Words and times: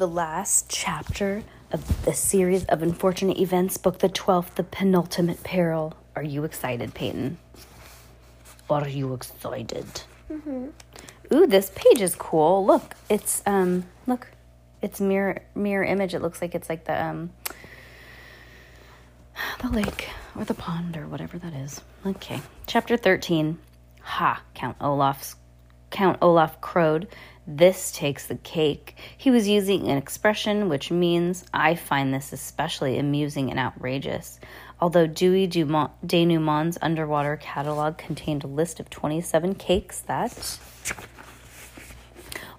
The 0.00 0.08
last 0.08 0.70
chapter 0.70 1.42
of 1.70 2.06
the 2.06 2.14
series 2.14 2.64
of 2.64 2.82
unfortunate 2.82 3.36
events, 3.36 3.76
book 3.76 3.98
the 3.98 4.08
12th, 4.08 4.54
The 4.54 4.64
Penultimate 4.64 5.42
Peril. 5.42 5.92
Are 6.16 6.22
you 6.22 6.44
excited, 6.44 6.94
Peyton? 6.94 7.36
Are 8.70 8.88
you 8.88 9.12
excited? 9.12 9.84
Mm-hmm. 10.32 10.68
Ooh, 11.34 11.46
this 11.46 11.70
page 11.74 12.00
is 12.00 12.14
cool. 12.14 12.64
Look, 12.64 12.94
it's 13.10 13.42
um 13.44 13.84
look, 14.06 14.28
it's 14.80 15.02
mirror 15.02 15.42
mirror 15.54 15.84
image. 15.84 16.14
It 16.14 16.22
looks 16.22 16.40
like 16.40 16.54
it's 16.54 16.70
like 16.70 16.86
the 16.86 17.04
um 17.04 17.30
the 19.60 19.68
lake 19.68 20.08
or 20.34 20.46
the 20.46 20.54
pond 20.54 20.96
or 20.96 21.06
whatever 21.08 21.38
that 21.38 21.52
is. 21.52 21.82
Okay. 22.06 22.40
Chapter 22.66 22.96
13. 22.96 23.58
Ha, 24.00 24.42
Count 24.54 24.78
Olaf's 24.80 25.36
Count 25.90 26.16
Olaf 26.22 26.58
crowed. 26.62 27.06
This 27.52 27.90
takes 27.90 28.28
the 28.28 28.36
cake. 28.36 28.96
He 29.18 29.28
was 29.28 29.48
using 29.48 29.88
an 29.88 29.98
expression 29.98 30.68
which 30.68 30.92
means 30.92 31.44
I 31.52 31.74
find 31.74 32.14
this 32.14 32.32
especially 32.32 32.96
amusing 32.96 33.50
and 33.50 33.58
outrageous. 33.58 34.38
Although 34.80 35.08
Dewey 35.08 35.48
Dumont, 35.48 35.90
Denouement's 36.06 36.78
underwater 36.80 37.36
catalog 37.36 37.98
contained 37.98 38.44
a 38.44 38.46
list 38.46 38.78
of 38.78 38.88
27 38.88 39.56
cakes 39.56 39.98
that 40.02 40.60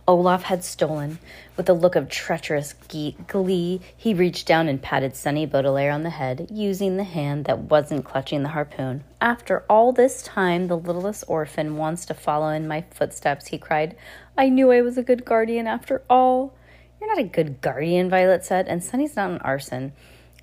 Olaf 0.09 0.43
had 0.43 0.65
stolen. 0.65 1.19
With 1.61 1.69
a 1.69 1.73
look 1.73 1.95
of 1.95 2.09
treacherous 2.09 2.73
glee, 2.73 3.81
he 3.95 4.15
reached 4.15 4.47
down 4.47 4.67
and 4.67 4.81
patted 4.81 5.15
Sunny 5.15 5.45
Baudelaire 5.45 5.91
on 5.91 6.01
the 6.01 6.09
head, 6.09 6.47
using 6.49 6.97
the 6.97 7.03
hand 7.03 7.45
that 7.45 7.69
wasn't 7.69 8.03
clutching 8.03 8.41
the 8.41 8.49
harpoon. 8.49 9.03
After 9.21 9.63
all 9.69 9.91
this 9.91 10.23
time, 10.23 10.65
the 10.65 10.75
littlest 10.75 11.23
orphan 11.27 11.77
wants 11.77 12.07
to 12.07 12.15
follow 12.15 12.49
in 12.49 12.67
my 12.67 12.83
footsteps, 12.89 13.49
he 13.49 13.59
cried. 13.59 13.95
I 14.35 14.49
knew 14.49 14.71
I 14.71 14.81
was 14.81 14.97
a 14.97 15.03
good 15.03 15.23
guardian 15.23 15.67
after 15.67 16.01
all. 16.09 16.55
You're 16.99 17.15
not 17.15 17.23
a 17.23 17.29
good 17.29 17.61
guardian, 17.61 18.09
Violet 18.09 18.43
said, 18.43 18.67
and 18.67 18.83
Sunny's 18.83 19.15
not 19.15 19.29
an 19.29 19.37
arson. 19.41 19.93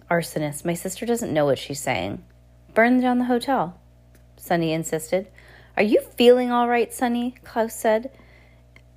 Arsonist, 0.08 0.64
my 0.64 0.74
sister 0.74 1.04
doesn't 1.04 1.34
know 1.34 1.46
what 1.46 1.58
she's 1.58 1.80
saying. 1.80 2.22
Burn 2.74 3.00
down 3.00 3.18
the 3.18 3.24
hotel, 3.24 3.76
Sunny 4.36 4.72
insisted. 4.72 5.26
Are 5.76 5.82
you 5.82 6.00
feeling 6.00 6.52
all 6.52 6.68
right, 6.68 6.94
Sunny? 6.94 7.34
Klaus 7.42 7.74
said 7.74 8.12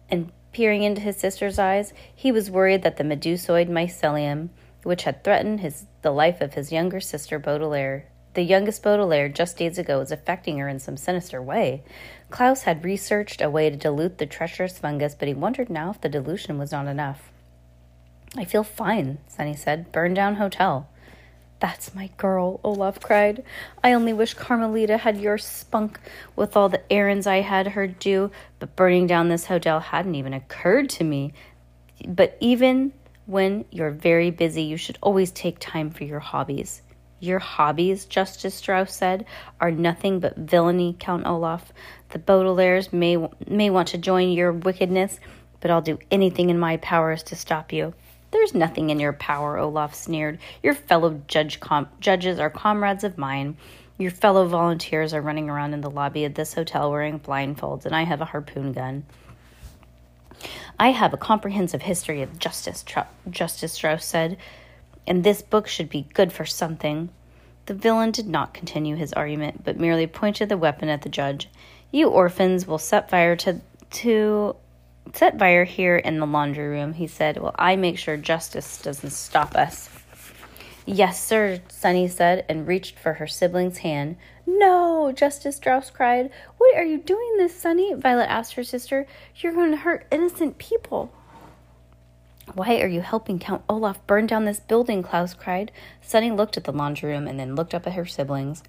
and 0.08 0.32
peering 0.52 0.84
into 0.84 1.02
his 1.02 1.18
sister's 1.18 1.60
eyes, 1.60 1.94
he 2.14 2.32
was 2.32 2.52
worried 2.52 2.84
that 2.84 2.98
the 2.98 3.04
medusoid 3.04 3.70
mycelium, 3.70 4.50
which 4.84 5.04
had 5.04 5.24
threatened 5.24 5.60
his 5.60 5.86
the 6.02 6.12
life 6.12 6.42
of 6.42 6.56
his 6.56 6.72
younger 6.72 7.00
sister 7.00 7.38
Baudelaire, 7.38 8.06
the 8.34 8.42
youngest 8.42 8.82
Baudelaire 8.82 9.30
just 9.30 9.58
days 9.58 9.78
ago, 9.78 10.00
was 10.00 10.12
affecting 10.12 10.58
her 10.58 10.68
in 10.68 10.80
some 10.80 10.98
sinister 10.98 11.42
way. 11.42 11.84
Klaus 12.30 12.64
had 12.64 12.86
researched 12.86 13.42
a 13.42 13.50
way 13.50 13.70
to 13.70 13.76
dilute 13.76 14.18
the 14.18 14.26
treacherous 14.26 14.80
fungus, 14.80 15.16
but 15.16 15.28
he 15.28 15.34
wondered 15.34 15.70
now 15.70 15.92
if 15.92 16.02
the 16.02 16.10
dilution 16.10 16.58
was 16.58 16.72
not 16.72 16.88
enough. 16.88 17.32
I 18.38 18.46
feel 18.46 18.64
fine, 18.64 19.18
Sunny 19.28 19.56
said. 19.56 19.92
Burn 19.92 20.14
down 20.14 20.36
hotel. 20.36 20.90
That's 21.62 21.94
my 21.94 22.10
girl, 22.18 22.60
Olaf 22.64 23.00
cried. 23.00 23.44
I 23.84 23.94
only 23.94 24.14
wish 24.14 24.34
Carmelita 24.34 24.98
had 24.98 25.22
your 25.22 25.38
spunk 25.38 26.00
with 26.36 26.58
all 26.58 26.70
the 26.70 26.82
errands 26.92 27.28
I 27.28 27.42
had 27.42 27.68
her 27.68 27.86
do, 27.86 28.32
but 28.58 28.76
burning 28.76 29.06
down 29.06 29.30
this 29.30 29.46
hotel 29.46 29.80
hadn't 29.80 30.16
even 30.16 30.34
occurred 30.34 30.90
to 30.90 31.04
me. 31.04 31.34
But 32.08 32.36
even 32.40 32.94
when 33.28 33.66
you're 33.70 33.92
very 33.92 34.32
busy, 34.32 34.64
you 34.64 34.76
should 34.76 34.98
always 35.02 35.32
take 35.32 35.60
time 35.60 35.92
for 35.92 36.04
your 36.04 36.20
hobbies. 36.20 36.82
Your 37.20 37.38
hobbies, 37.38 38.06
Justice 38.06 38.56
Strauss 38.56 38.96
said, 38.96 39.28
are 39.60 39.70
nothing 39.70 40.20
but 40.20 40.36
villainy, 40.36 40.96
Count 40.98 41.28
Olaf. 41.28 41.72
The 42.10 42.18
Baudelaires 42.18 42.92
may, 42.92 43.18
may 43.48 43.70
want 43.70 43.90
to 43.90 44.00
join 44.00 44.32
your 44.32 44.52
wickedness, 44.52 45.20
but 45.60 45.70
I'll 45.70 45.84
do 45.84 46.00
anything 46.10 46.50
in 46.50 46.58
my 46.58 46.78
powers 46.78 47.22
to 47.24 47.36
stop 47.36 47.72
you. 47.72 47.94
There's 48.32 48.54
nothing 48.54 48.90
in 48.90 49.00
your 49.00 49.14
power, 49.14 49.58
Olaf 49.58 49.94
sneered. 49.94 50.40
Your 50.64 50.74
fellow 50.74 51.22
judge 51.28 51.60
com- 51.60 51.90
judges 52.00 52.40
are 52.40 52.50
comrades 52.50 53.04
of 53.04 53.18
mine. 53.18 53.58
Your 53.98 54.12
fellow 54.12 54.48
volunteers 54.48 55.14
are 55.14 55.22
running 55.22 55.50
around 55.50 55.74
in 55.74 55.82
the 55.82 55.90
lobby 55.90 56.26
of 56.26 56.34
this 56.34 56.54
hotel 56.54 56.90
wearing 56.90 57.20
blindfolds, 57.20 57.86
and 57.86 57.96
I 57.96 58.04
have 58.04 58.22
a 58.22 58.26
harpoon 58.26 58.72
gun. 58.72 59.04
I 60.80 60.90
have 60.92 61.14
a 61.14 61.18
comprehensive 61.18 61.84
history 61.84 62.22
of 62.22 62.40
justice, 62.40 62.82
Tr- 62.82 63.02
Justice 63.30 63.74
Strauss 63.74 64.06
said, 64.06 64.38
and 65.06 65.24
this 65.24 65.42
book 65.42 65.68
should 65.68 65.90
be 65.90 66.08
good 66.14 66.34
for 66.34 66.46
something. 66.46 67.10
The 67.68 67.74
villain 67.76 68.12
did 68.12 68.28
not 68.28 68.54
continue 68.54 68.96
his 68.96 69.14
argument, 69.14 69.64
but 69.64 69.80
merely 69.80 70.08
pointed 70.08 70.50
the 70.50 70.58
weapon 70.58 70.90
at 70.90 71.04
the 71.04 71.10
judge. 71.10 71.48
You 71.92 72.10
orphans 72.10 72.66
will 72.66 72.80
set 72.80 73.10
fire 73.10 73.36
to 73.36 73.62
to 73.92 74.56
set 75.14 75.38
fire 75.38 75.64
here 75.64 75.98
in 75.98 76.20
the 76.20 76.26
laundry 76.26 76.68
room, 76.68 76.94
he 76.94 77.08
said. 77.08 77.38
Well, 77.38 77.56
I 77.58 77.76
make 77.76 77.98
sure 77.98 78.18
justice 78.18 78.82
doesn't 78.82 79.12
stop 79.12 79.56
us. 79.56 79.90
Yes, 80.86 81.24
sir, 81.24 81.62
Sunny 81.70 82.08
said, 82.08 82.46
and 82.50 82.68
reached 82.68 82.98
for 82.98 83.14
her 83.14 83.28
sibling's 83.28 83.80
hand. 83.80 84.18
No, 84.48 85.12
Justice 85.12 85.58
Strauss 85.58 85.92
cried. 85.92 86.32
What 86.58 86.76
are 86.76 86.84
you 86.84 86.98
doing 86.98 87.38
this, 87.38 87.56
Sunny? 87.56 87.94
Violet 87.94 88.30
asked 88.30 88.54
her 88.54 88.64
sister. 88.64 89.06
You're 89.36 89.54
going 89.54 89.72
to 89.72 89.78
hurt 89.78 90.08
innocent 90.12 90.58
people. 90.58 91.14
Why 92.54 92.82
are 92.82 92.88
you 92.88 93.02
helping 93.02 93.40
Count 93.40 93.64
Olaf 93.70 94.06
burn 94.08 94.26
down 94.26 94.46
this 94.46 94.60
building? 94.60 95.04
Klaus 95.04 95.34
cried. 95.34 95.72
Sunny 96.02 96.32
looked 96.32 96.58
at 96.58 96.64
the 96.64 96.74
laundry 96.74 97.12
room 97.12 97.28
and 97.28 97.40
then 97.40 97.56
looked 97.56 97.74
up 97.74 97.88
at 97.88 97.94
her 97.94 98.06
siblings. 98.06 98.64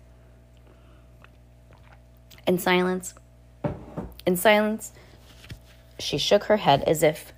In 2.46 2.58
silence, 2.58 3.14
in 4.26 4.36
silence, 4.36 4.92
she 6.02 6.18
shook 6.18 6.44
her 6.44 6.58
head 6.58 6.82
as 6.84 7.02
if 7.02 7.32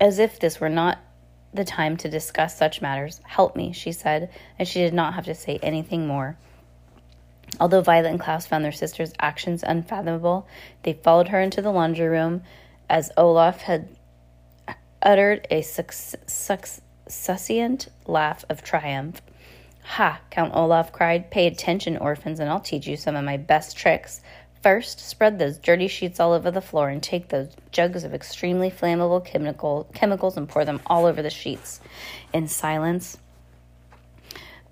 as 0.00 0.18
if 0.18 0.40
this 0.40 0.60
were 0.60 0.68
not 0.68 0.98
the 1.52 1.64
time 1.64 1.96
to 1.98 2.08
discuss 2.08 2.56
such 2.56 2.80
matters. 2.80 3.20
Help 3.24 3.54
me, 3.54 3.72
she 3.72 3.92
said, 3.92 4.30
and 4.58 4.66
she 4.66 4.80
did 4.80 4.94
not 4.94 5.14
have 5.14 5.26
to 5.26 5.34
say 5.34 5.58
anything 5.62 6.06
more. 6.06 6.36
Although 7.58 7.82
Violet 7.82 8.10
and 8.10 8.20
Klaus 8.20 8.46
found 8.46 8.64
their 8.64 8.72
sister's 8.72 9.12
actions 9.18 9.62
unfathomable, 9.62 10.46
they 10.84 10.92
followed 10.94 11.28
her 11.28 11.40
into 11.40 11.60
the 11.60 11.72
laundry 11.72 12.08
room 12.08 12.42
as 12.88 13.10
Olaf 13.16 13.62
had 13.62 13.88
uttered 15.02 15.46
a 15.50 15.60
succinct 15.62 16.78
laugh 18.06 18.44
of 18.48 18.62
triumph. 18.62 19.20
Ha, 19.82 20.20
Count 20.30 20.54
Olaf 20.54 20.92
cried. 20.92 21.30
Pay 21.30 21.46
attention, 21.46 21.96
orphans, 21.96 22.38
and 22.38 22.48
I'll 22.48 22.60
teach 22.60 22.86
you 22.86 22.96
some 22.96 23.16
of 23.16 23.24
my 23.24 23.36
best 23.36 23.76
tricks. 23.76 24.22
First, 24.62 25.00
spread 25.00 25.38
those 25.38 25.56
dirty 25.56 25.88
sheets 25.88 26.20
all 26.20 26.32
over 26.32 26.50
the 26.50 26.60
floor 26.60 26.90
and 26.90 27.02
take 27.02 27.28
those 27.28 27.48
jugs 27.72 28.04
of 28.04 28.12
extremely 28.12 28.70
flammable 28.70 29.24
chemical, 29.24 29.88
chemicals 29.94 30.36
and 30.36 30.48
pour 30.48 30.66
them 30.66 30.80
all 30.86 31.06
over 31.06 31.22
the 31.22 31.30
sheets. 31.30 31.80
In 32.32 32.46
silence, 32.46 33.16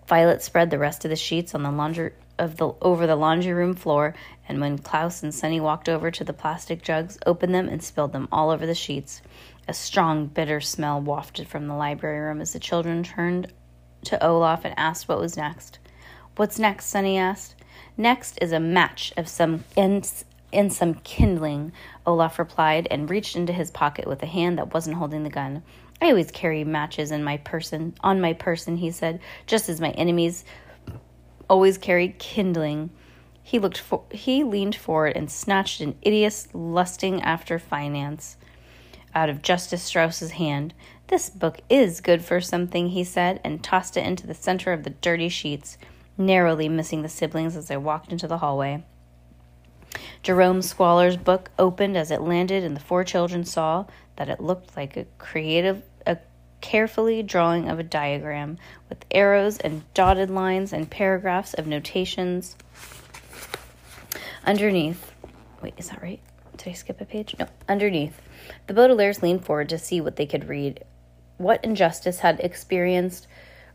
Violet 0.07 0.43
spread 0.43 0.71
the 0.71 0.79
rest 0.79 1.05
of 1.05 1.11
the 1.11 1.17
sheets 1.17 1.55
on 1.55 1.63
the 1.63 1.71
laundry 1.71 2.13
of 2.39 2.57
the 2.57 2.73
over 2.81 3.07
the 3.07 3.17
laundry 3.17 3.53
room 3.53 3.75
floor, 3.75 4.15
and 4.49 4.61
when 4.61 4.79
Klaus 4.79 5.23
and 5.23 5.35
Sunny 5.35 5.61
walked 5.61 5.89
over 5.89 6.11
to 6.11 6.25
the 6.25 6.33
plastic 6.33 6.83
jugs, 6.83 7.19
opened 7.27 7.55
them 7.55 7.69
and 7.69 7.83
spilled 7.83 8.13
them 8.13 8.29
all 8.33 8.49
over 8.49 8.65
the 8.65 8.75
sheets. 8.75 9.21
A 9.67 9.75
strong, 9.75 10.27
bitter 10.27 10.61
smell 10.61 11.01
wafted 11.01 11.47
from 11.49 11.67
the 11.67 11.75
library 11.75 12.21
room 12.21 12.41
as 12.41 12.55
the 12.55 12.59
children 12.59 13.03
turned 13.03 13.53
to 14.05 14.25
Olaf 14.25 14.65
and 14.65 14.73
asked 14.79 15.09
what 15.09 15.19
was 15.19 15.37
next. 15.37 15.79
What's 16.37 16.59
next? 16.59 16.87
Sunny 16.87 17.19
asked. 17.19 17.55
Next 18.01 18.39
is 18.41 18.53
a 18.53 18.61
match 18.61 19.13
of 19.17 19.29
some 19.29 19.65
in, 19.75 20.05
in 20.53 20.71
some 20.71 20.95
kindling, 20.95 21.73
Olaf 22.07 22.39
replied, 22.39 22.87
and 22.93 23.11
reached 23.11 23.35
into 23.35 23.53
his 23.53 23.73
pocket 23.73 24.07
with 24.07 24.23
a 24.23 24.27
hand 24.27 24.57
that 24.59 24.73
wasn't 24.73 24.97
holding 24.97 25.25
the 25.25 25.31
gun. 25.31 25.65
I 26.01 26.07
always 26.07 26.31
carry 26.31 26.63
matches 26.63 27.11
in 27.11 27.25
my 27.25 27.39
person 27.39 27.95
on 28.01 28.21
my 28.21 28.35
person, 28.35 28.77
he 28.77 28.93
said, 28.93 29.19
just 29.49 29.69
as 29.69 29.81
my 29.81 29.91
enemies 29.91 30.45
always 31.51 31.77
carry 31.77 32.15
kindling. 32.21 32.91
He 33.43 33.59
looked 33.59 33.79
for, 33.79 34.05
he 34.13 34.45
leaned 34.45 34.77
forward 34.77 35.17
and 35.17 35.29
snatched 35.29 35.81
an 35.81 35.97
idiot's 36.01 36.47
lusting 36.55 37.21
after 37.23 37.59
finance 37.59 38.37
out 39.13 39.29
of 39.29 39.43
Justice 39.43 39.83
Strauss's 39.83 40.33
hand. 40.33 40.73
This 41.09 41.31
book 41.31 41.63
is 41.69 42.01
good 42.01 42.25
for 42.25 42.41
something, 42.41 42.91
he 42.91 43.03
said, 43.03 43.41
and 43.43 43.65
tossed 43.65 43.97
it 43.97 44.07
into 44.07 44.27
the 44.27 44.35
center 44.35 44.73
of 44.73 44.85
the 44.85 44.91
dirty 44.91 45.29
sheets, 45.29 45.79
narrowly 46.19 46.69
missing 46.69 47.03
the 47.03 47.09
siblings 47.09 47.57
as 47.57 47.69
they 47.69 47.77
walked 47.77 48.13
into 48.13 48.27
the 48.27 48.39
hallway. 48.39 48.85
Jerome 50.23 50.63
Squalor's 50.63 51.17
book 51.17 51.51
opened 51.59 51.97
as 51.97 52.11
it 52.11 52.21
landed, 52.21 52.65
and 52.65 52.77
the 52.77 52.81
four 52.81 53.05
children 53.05 53.45
saw 53.45 53.87
that 54.17 54.29
it 54.29 54.41
looked 54.41 54.77
like 54.77 54.97
a 54.97 55.07
creative, 55.17 55.83
a 56.07 56.19
carefully 56.61 57.23
drawing 57.23 57.69
of 57.69 57.79
a 57.79 57.85
diagram 57.85 58.59
with 58.89 59.05
arrows 59.11 59.59
and 59.59 59.83
dotted 59.95 60.29
lines 60.29 60.73
and 60.73 60.91
paragraphs 60.91 61.55
of 61.55 61.67
notations 61.67 62.57
underneath. 64.45 65.13
Wait, 65.63 65.75
is 65.77 65.89
that 65.89 66.03
right? 66.03 66.21
Did 66.57 66.69
I 66.69 66.73
skip 66.73 67.01
a 67.01 67.05
page? 67.05 67.37
No, 67.39 67.47
underneath. 67.69 68.21
The 68.67 68.75
Baudelaires 68.75 69.23
leaned 69.23 69.45
forward 69.45 69.69
to 69.69 69.79
see 69.79 70.01
what 70.01 70.17
they 70.17 70.27
could 70.27 70.49
read. 70.49 70.85
What 71.37 71.65
injustice 71.65 72.19
had 72.19 72.41
experienced 72.41 73.29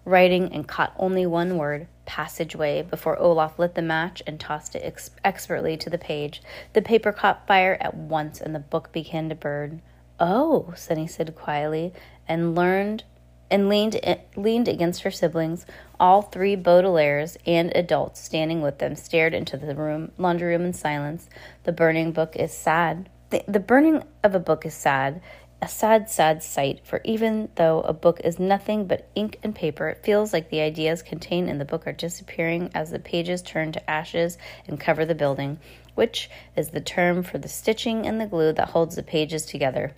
writing 0.03 0.51
and 0.53 0.67
caught 0.67 0.93
only 0.97 1.25
one 1.25 1.57
word, 1.57 1.87
passageway, 2.05 2.81
before 2.81 3.17
Olaf 3.17 3.57
lit 3.59 3.75
the 3.75 3.81
match 3.81 4.21
and 4.27 4.39
tossed 4.39 4.75
it 4.75 4.83
ex- 4.83 5.11
expertly 5.23 5.77
to 5.77 5.89
the 5.89 5.97
page. 5.97 6.41
The 6.73 6.81
paper 6.81 7.11
caught 7.11 7.47
fire 7.47 7.77
at 7.79 7.95
once 7.95 8.41
and 8.41 8.53
the 8.53 8.59
book 8.59 8.91
began 8.91 9.29
to 9.29 9.35
burn. 9.35 9.81
Oh, 10.19 10.73
Sunny 10.75 11.07
said 11.07 11.35
quietly, 11.35 11.93
and 12.27 12.55
learned 12.55 13.03
and 13.49 13.69
leaned 13.69 13.99
eh, 14.01 14.17
leaned 14.35 14.67
against 14.67 15.03
her 15.03 15.11
siblings. 15.11 15.65
All 15.99 16.21
three 16.21 16.55
Baudelaires 16.55 17.37
and 17.45 17.71
adults 17.75 18.19
standing 18.19 18.61
with 18.61 18.79
them 18.79 18.95
stared 18.95 19.33
into 19.33 19.57
the 19.57 19.75
room 19.75 20.11
laundry 20.17 20.49
room 20.49 20.65
in 20.65 20.73
silence. 20.73 21.29
The 21.63 21.71
burning 21.71 22.11
book 22.11 22.35
is 22.35 22.51
sad. 22.51 23.09
The, 23.29 23.43
the 23.47 23.59
burning 23.59 24.03
of 24.23 24.35
a 24.35 24.39
book 24.39 24.65
is 24.65 24.73
sad, 24.73 25.21
a 25.63 25.67
sad, 25.69 26.09
sad 26.09 26.43
sight, 26.43 26.81
for 26.83 26.99
even 27.05 27.47
though 27.55 27.79
a 27.83 27.93
book 27.93 28.19
is 28.21 28.37
nothing 28.37 28.85
but 28.85 29.07
ink 29.15 29.39
and 29.43 29.55
paper, 29.55 29.87
it 29.87 30.03
feels 30.03 30.33
like 30.33 30.49
the 30.49 30.59
ideas 30.59 31.01
contained 31.01 31.49
in 31.49 31.57
the 31.57 31.63
book 31.63 31.87
are 31.87 31.93
disappearing 31.93 32.69
as 32.75 32.91
the 32.91 32.99
pages 32.99 33.41
turn 33.41 33.71
to 33.71 33.89
ashes 33.89 34.37
and 34.67 34.77
cover 34.77 35.05
the 35.05 35.15
building, 35.15 35.57
which 35.95 36.29
is 36.57 36.71
the 36.71 36.81
term 36.81 37.23
for 37.23 37.37
the 37.37 37.47
stitching 37.47 38.05
and 38.05 38.19
the 38.19 38.25
glue 38.25 38.51
that 38.51 38.71
holds 38.71 38.97
the 38.97 39.03
pages 39.03 39.45
together. 39.45 39.95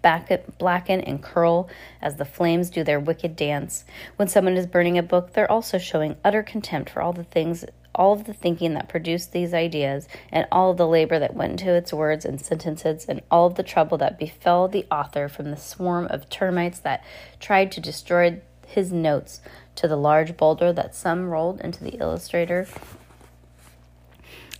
Back, 0.00 0.30
Blacken 0.56 1.02
and 1.02 1.22
curl 1.22 1.68
as 2.00 2.16
the 2.16 2.24
flames 2.24 2.70
do 2.70 2.82
their 2.82 2.98
wicked 2.98 3.36
dance. 3.36 3.84
When 4.16 4.28
someone 4.28 4.56
is 4.56 4.66
burning 4.66 4.96
a 4.96 5.02
book, 5.02 5.34
they're 5.34 5.52
also 5.52 5.76
showing 5.76 6.16
utter 6.24 6.42
contempt 6.42 6.88
for 6.88 7.02
all 7.02 7.12
the 7.12 7.24
things 7.24 7.66
all 7.94 8.12
of 8.12 8.24
the 8.24 8.32
thinking 8.32 8.74
that 8.74 8.88
produced 8.88 9.32
these 9.32 9.52
ideas, 9.54 10.08
and 10.30 10.46
all 10.50 10.70
of 10.70 10.76
the 10.76 10.86
labor 10.86 11.18
that 11.18 11.34
went 11.34 11.52
into 11.52 11.72
its 11.72 11.92
words 11.92 12.24
and 12.24 12.40
sentences, 12.40 13.06
and 13.08 13.20
all 13.30 13.46
of 13.46 13.54
the 13.56 13.62
trouble 13.62 13.98
that 13.98 14.18
befell 14.18 14.68
the 14.68 14.86
author 14.90 15.28
from 15.28 15.50
the 15.50 15.56
swarm 15.56 16.06
of 16.06 16.28
termites 16.28 16.78
that 16.78 17.04
tried 17.40 17.70
to 17.72 17.80
destroy 17.80 18.40
his 18.66 18.92
notes 18.92 19.40
to 19.74 19.86
the 19.86 19.96
large 19.96 20.36
boulder 20.36 20.72
that 20.72 20.94
some 20.94 21.28
rolled 21.28 21.60
into 21.60 21.84
the 21.84 21.98
illustrator 22.00 22.66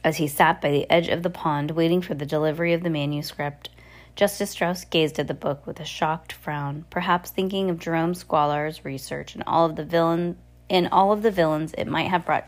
as 0.05 0.17
he 0.17 0.27
sat 0.27 0.61
by 0.61 0.71
the 0.71 0.91
edge 0.91 1.09
of 1.09 1.23
the 1.23 1.31
pond 1.31 1.71
waiting 1.73 2.01
for 2.01 2.15
the 2.15 2.27
delivery 2.27 2.73
of 2.73 2.83
the 2.83 2.91
manuscript. 2.91 3.69
Justice 4.15 4.51
Strauss 4.51 4.85
gazed 4.85 5.19
at 5.19 5.29
the 5.29 5.35
book 5.35 5.67
with 5.67 5.81
a 5.81 5.85
shocked 5.85 6.33
frown, 6.33 6.85
perhaps 6.91 7.31
thinking 7.31 7.71
of 7.71 7.79
Jerome 7.79 8.15
Squalor's 8.15 8.85
research 8.85 9.35
and 9.35 9.45
all 9.47 9.67
of 9.67 9.77
the 9.77 9.85
villain 9.85 10.37
and 10.69 10.89
all 10.91 11.13
of 11.13 11.23
the 11.23 11.31
villains 11.31 11.75
it 11.79 11.87
might 11.87 12.09
have 12.09 12.27
brought 12.27 12.47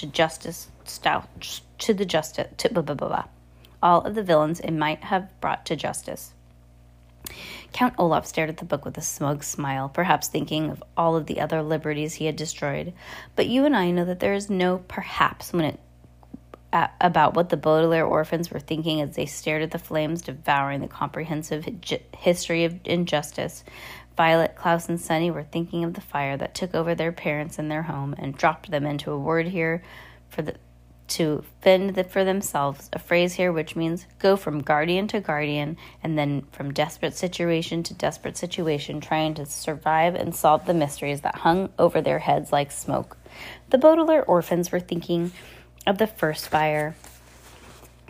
to 0.00 0.06
justice 0.06 0.68
stout 0.84 1.28
to 1.78 1.94
the 1.94 2.04
justice 2.04 2.48
to 2.56 2.68
blah, 2.70 2.82
blah, 2.82 2.94
blah, 2.94 3.08
blah. 3.08 3.24
all 3.82 4.00
of 4.02 4.14
the 4.14 4.22
villains 4.22 4.60
it 4.60 4.72
might 4.72 5.04
have 5.04 5.28
brought 5.40 5.64
to 5.66 5.76
justice. 5.76 6.32
Count 7.72 7.94
Olaf 7.98 8.26
stared 8.26 8.48
at 8.48 8.56
the 8.56 8.64
book 8.64 8.84
with 8.84 8.96
a 8.98 9.02
smug 9.02 9.44
smile, 9.44 9.88
perhaps 9.88 10.26
thinking 10.26 10.70
of 10.70 10.82
all 10.96 11.16
of 11.16 11.26
the 11.26 11.40
other 11.40 11.62
liberties 11.62 12.14
he 12.14 12.24
had 12.24 12.34
destroyed. 12.34 12.92
But 13.36 13.46
you 13.46 13.64
and 13.64 13.76
I 13.76 13.90
know 13.90 14.04
that 14.06 14.20
there 14.20 14.34
is 14.34 14.50
no 14.50 14.78
perhaps 14.88 15.52
when 15.52 15.64
it 15.64 15.80
about 16.72 17.34
what 17.34 17.48
the 17.48 17.56
Baudelaire 17.56 18.06
orphans 18.06 18.50
were 18.50 18.60
thinking 18.60 19.00
as 19.00 19.16
they 19.16 19.26
stared 19.26 19.62
at 19.62 19.72
the 19.72 19.78
flames 19.78 20.22
devouring 20.22 20.80
the 20.80 20.88
comprehensive 20.88 21.68
history 22.16 22.64
of 22.64 22.78
injustice 22.84 23.64
Violet, 24.20 24.54
Klaus, 24.54 24.86
and 24.90 25.00
Sunny 25.00 25.30
were 25.30 25.44
thinking 25.44 25.82
of 25.82 25.94
the 25.94 26.02
fire 26.02 26.36
that 26.36 26.54
took 26.54 26.74
over 26.74 26.94
their 26.94 27.10
parents 27.10 27.58
and 27.58 27.70
their 27.70 27.84
home 27.84 28.14
and 28.18 28.36
dropped 28.36 28.70
them 28.70 28.84
into 28.84 29.10
a 29.10 29.18
word 29.18 29.48
here 29.48 29.82
for 30.28 30.42
the 30.42 30.56
to 31.08 31.42
fend 31.62 31.94
the, 31.94 32.04
for 32.04 32.22
themselves, 32.22 32.90
a 32.92 32.98
phrase 32.98 33.32
here 33.32 33.50
which 33.50 33.74
means 33.74 34.06
go 34.18 34.36
from 34.36 34.60
guardian 34.60 35.08
to 35.08 35.20
guardian 35.20 35.78
and 36.02 36.18
then 36.18 36.42
from 36.52 36.70
desperate 36.70 37.16
situation 37.16 37.82
to 37.82 37.94
desperate 37.94 38.36
situation, 38.36 39.00
trying 39.00 39.32
to 39.32 39.46
survive 39.46 40.14
and 40.14 40.34
solve 40.34 40.66
the 40.66 40.74
mysteries 40.74 41.22
that 41.22 41.36
hung 41.36 41.70
over 41.78 42.02
their 42.02 42.18
heads 42.18 42.52
like 42.52 42.70
smoke. 42.70 43.16
The 43.70 43.78
Baudelaire 43.78 44.26
orphans 44.26 44.70
were 44.70 44.80
thinking 44.80 45.32
of 45.86 45.96
the 45.96 46.06
first 46.06 46.46
fire 46.48 46.94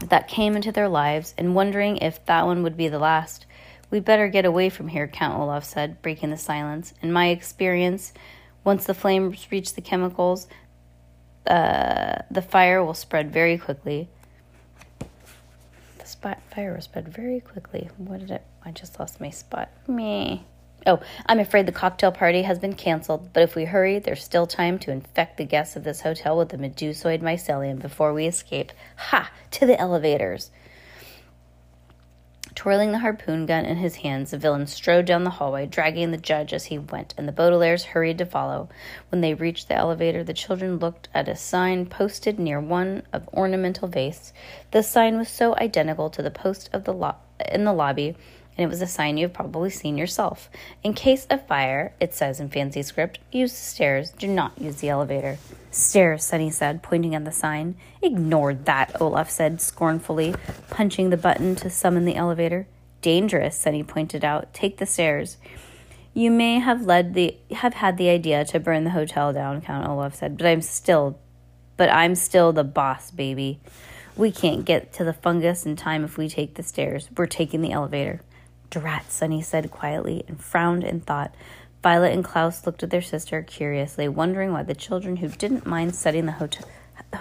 that 0.08 0.26
came 0.26 0.56
into 0.56 0.72
their 0.72 0.88
lives 0.88 1.34
and 1.38 1.54
wondering 1.54 1.98
if 1.98 2.24
that 2.26 2.46
one 2.46 2.64
would 2.64 2.76
be 2.76 2.88
the 2.88 2.98
last. 2.98 3.46
We'd 3.90 4.04
better 4.04 4.28
get 4.28 4.44
away 4.44 4.68
from 4.68 4.88
here, 4.88 5.08
Count 5.08 5.38
Olaf 5.38 5.64
said, 5.64 6.00
breaking 6.00 6.30
the 6.30 6.36
silence. 6.36 6.94
In 7.02 7.12
my 7.12 7.28
experience, 7.28 8.12
once 8.62 8.84
the 8.84 8.94
flames 8.94 9.48
reach 9.50 9.74
the 9.74 9.80
chemicals, 9.80 10.46
uh, 11.46 12.22
the 12.30 12.42
fire 12.42 12.84
will 12.84 12.94
spread 12.94 13.32
very 13.32 13.58
quickly. 13.58 14.08
The 15.98 16.06
spot 16.06 16.40
fire 16.54 16.74
will 16.74 16.82
spread 16.82 17.08
very 17.08 17.40
quickly. 17.40 17.88
What 17.96 18.20
did 18.20 18.30
it? 18.30 18.44
I 18.64 18.70
just 18.70 19.00
lost 19.00 19.20
my 19.20 19.30
spot. 19.30 19.70
Me. 19.88 20.44
Oh, 20.86 21.00
I'm 21.26 21.40
afraid 21.40 21.66
the 21.66 21.72
cocktail 21.72 22.12
party 22.12 22.42
has 22.42 22.58
been 22.58 22.74
canceled, 22.74 23.32
but 23.32 23.42
if 23.42 23.54
we 23.54 23.66
hurry, 23.66 23.98
there's 23.98 24.24
still 24.24 24.46
time 24.46 24.78
to 24.80 24.90
infect 24.90 25.36
the 25.36 25.44
guests 25.44 25.76
of 25.76 25.84
this 25.84 26.00
hotel 26.00 26.38
with 26.38 26.48
the 26.50 26.56
medusoid 26.56 27.20
mycelium 27.20 27.80
before 27.80 28.14
we 28.14 28.26
escape. 28.26 28.72
Ha! 28.96 29.30
To 29.52 29.66
the 29.66 29.78
elevators. 29.78 30.50
Twirling 32.60 32.92
the 32.92 32.98
harpoon 32.98 33.46
gun 33.46 33.64
in 33.64 33.78
his 33.78 33.94
hands, 33.94 34.32
the 34.32 34.36
villain 34.36 34.66
strode 34.66 35.06
down 35.06 35.24
the 35.24 35.30
hallway, 35.30 35.64
dragging 35.64 36.10
the 36.10 36.18
judge 36.18 36.52
as 36.52 36.66
he 36.66 36.78
went, 36.78 37.14
and 37.16 37.26
the 37.26 37.32
Baudelaires 37.32 37.84
hurried 37.84 38.18
to 38.18 38.26
follow. 38.26 38.68
When 39.08 39.22
they 39.22 39.32
reached 39.32 39.68
the 39.68 39.76
elevator, 39.76 40.22
the 40.22 40.34
children 40.34 40.76
looked 40.76 41.08
at 41.14 41.26
a 41.26 41.36
sign 41.36 41.86
posted 41.86 42.38
near 42.38 42.60
one 42.60 43.04
of 43.14 43.26
ornamental 43.32 43.88
vase. 43.88 44.34
The 44.72 44.82
sign 44.82 45.16
was 45.16 45.30
so 45.30 45.56
identical 45.56 46.10
to 46.10 46.20
the 46.20 46.30
post 46.30 46.68
of 46.74 46.84
the 46.84 46.92
lo- 46.92 47.14
in 47.50 47.64
the 47.64 47.72
lobby 47.72 48.14
and 48.60 48.66
it 48.66 48.68
was 48.68 48.82
a 48.82 48.86
sign 48.86 49.16
you've 49.16 49.32
probably 49.32 49.70
seen 49.70 49.96
yourself. 49.96 50.50
In 50.84 50.92
case 50.92 51.24
of 51.30 51.46
fire, 51.46 51.94
it 51.98 52.12
says 52.12 52.40
in 52.40 52.50
fancy 52.50 52.82
script, 52.82 53.18
use 53.32 53.52
the 53.52 53.56
stairs, 53.56 54.10
do 54.10 54.28
not 54.28 54.60
use 54.60 54.76
the 54.76 54.90
elevator. 54.90 55.38
Stairs, 55.70 56.26
Sunny 56.26 56.50
said, 56.50 56.82
pointing 56.82 57.14
at 57.14 57.24
the 57.24 57.32
sign. 57.32 57.76
Ignore 58.02 58.52
that, 58.52 59.00
Olaf 59.00 59.30
said 59.30 59.62
scornfully, 59.62 60.34
punching 60.68 61.08
the 61.08 61.16
button 61.16 61.56
to 61.56 61.70
summon 61.70 62.04
the 62.04 62.16
elevator. 62.16 62.66
Dangerous, 63.00 63.56
Sunny 63.56 63.82
pointed 63.82 64.26
out. 64.26 64.52
Take 64.52 64.76
the 64.76 64.84
stairs. 64.84 65.38
You 66.12 66.30
may 66.30 66.58
have 66.58 66.84
led 66.84 67.14
the 67.14 67.38
have 67.52 67.72
had 67.72 67.96
the 67.96 68.10
idea 68.10 68.44
to 68.44 68.60
burn 68.60 68.84
the 68.84 68.90
hotel 68.90 69.32
down, 69.32 69.62
Count 69.62 69.88
Olaf 69.88 70.16
said, 70.16 70.36
but 70.36 70.46
I'm 70.46 70.60
still 70.60 71.18
but 71.78 71.88
I'm 71.88 72.14
still 72.14 72.52
the 72.52 72.62
boss, 72.62 73.10
baby. 73.10 73.58
We 74.18 74.30
can't 74.30 74.66
get 74.66 74.92
to 74.94 75.04
the 75.04 75.14
fungus 75.14 75.64
in 75.64 75.76
time 75.76 76.04
if 76.04 76.18
we 76.18 76.28
take 76.28 76.56
the 76.56 76.62
stairs. 76.62 77.08
We're 77.16 77.24
taking 77.24 77.62
the 77.62 77.72
elevator. 77.72 78.20
Drat, 78.70 79.10
Sunny 79.10 79.42
said 79.42 79.70
quietly 79.70 80.24
and 80.28 80.40
frowned 80.40 80.84
in 80.84 81.00
thought. 81.00 81.34
Violet 81.82 82.12
and 82.12 82.24
Klaus 82.24 82.66
looked 82.66 82.82
at 82.82 82.90
their 82.90 83.02
sister 83.02 83.42
curiously, 83.42 84.08
wondering 84.08 84.52
why 84.52 84.62
the 84.62 84.74
children 84.74 85.16
who 85.16 85.28
didn't 85.28 85.66
mind 85.66 85.94
setting 85.94 86.26
the 86.26 86.32
hotel 86.32 86.66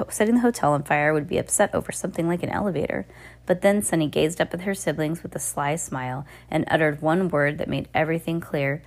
setting 0.10 0.36
the 0.36 0.42
hotel 0.42 0.74
on 0.74 0.84
fire 0.84 1.14
would 1.14 1.28
be 1.28 1.38
upset 1.38 1.74
over 1.74 1.92
something 1.92 2.28
like 2.28 2.44
an 2.44 2.50
elevator. 2.50 3.06
But 3.46 3.62
then 3.62 3.82
Sunny 3.82 4.08
gazed 4.08 4.40
up 4.40 4.54
at 4.54 4.62
her 4.62 4.76
siblings 4.76 5.24
with 5.24 5.36
a 5.36 5.40
sly 5.40 5.76
smile 5.76 6.26
and 6.52 6.66
uttered 6.68 7.02
one 7.02 7.30
word 7.30 7.58
that 7.58 7.68
made 7.68 7.90
everything 7.94 8.40
clear. 8.40 8.84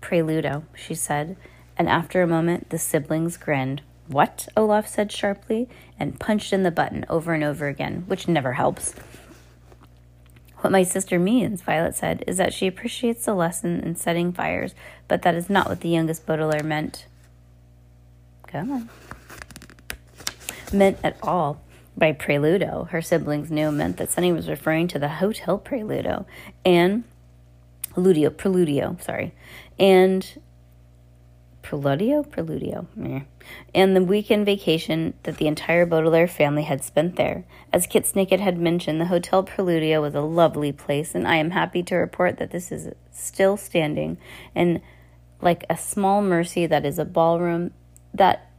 Preludo, 0.00 0.64
she 0.74 0.94
said, 0.94 1.36
and 1.76 1.88
after 1.88 2.22
a 2.22 2.26
moment 2.26 2.70
the 2.70 2.78
siblings 2.78 3.36
grinned. 3.36 3.82
What? 4.08 4.48
Olaf 4.56 4.88
said 4.88 5.12
sharply, 5.12 5.68
and 5.98 6.18
punched 6.18 6.52
in 6.52 6.64
the 6.64 6.72
button 6.72 7.04
over 7.08 7.32
and 7.32 7.44
over 7.44 7.68
again, 7.68 8.02
which 8.08 8.26
never 8.26 8.54
helps. 8.54 8.94
What 10.60 10.72
my 10.72 10.82
sister 10.82 11.18
means, 11.18 11.62
Violet 11.62 11.94
said, 11.94 12.22
is 12.26 12.36
that 12.36 12.52
she 12.52 12.66
appreciates 12.66 13.24
the 13.24 13.34
lesson 13.34 13.80
in 13.80 13.96
setting 13.96 14.32
fires, 14.32 14.74
but 15.08 15.22
that 15.22 15.34
is 15.34 15.48
not 15.48 15.68
what 15.68 15.80
the 15.80 15.88
youngest 15.88 16.26
Baudelaire 16.26 16.62
meant. 16.62 17.06
Come 18.46 18.70
on. 18.70 18.90
Meant 20.72 20.98
at 21.02 21.16
all. 21.22 21.62
By 21.96 22.12
preludo, 22.12 22.88
her 22.90 23.02
siblings 23.02 23.50
knew 23.50 23.72
meant 23.72 23.96
that 23.96 24.10
Sunny 24.10 24.32
was 24.32 24.48
referring 24.48 24.88
to 24.88 24.98
the 24.98 25.08
hotel 25.08 25.58
preludo 25.58 26.24
and 26.64 27.04
Ludio, 27.96 28.30
preludio, 28.30 29.00
sorry, 29.02 29.34
and 29.78 30.40
Preludio? 31.62 32.26
Preludio. 32.26 32.86
And 33.74 33.96
the 33.96 34.02
weekend 34.02 34.46
vacation 34.46 35.14
that 35.22 35.36
the 35.38 35.46
entire 35.46 35.86
Baudelaire 35.86 36.28
family 36.28 36.62
had 36.62 36.82
spent 36.82 37.16
there. 37.16 37.44
As 37.72 37.86
Kit 37.86 38.04
Snicket 38.04 38.40
had 38.40 38.58
mentioned, 38.58 39.00
the 39.00 39.06
Hotel 39.06 39.44
Preludio 39.44 40.00
was 40.00 40.14
a 40.14 40.20
lovely 40.20 40.72
place, 40.72 41.14
and 41.14 41.26
I 41.26 41.36
am 41.36 41.50
happy 41.50 41.82
to 41.84 41.96
report 41.96 42.38
that 42.38 42.50
this 42.50 42.72
is 42.72 42.92
still 43.12 43.56
standing. 43.56 44.18
And 44.54 44.80
like 45.40 45.64
a 45.70 45.76
small 45.76 46.22
mercy 46.22 46.66
that 46.66 46.84
is 46.84 46.98
a 46.98 47.04
ballroom, 47.04 47.72
that 48.12 48.49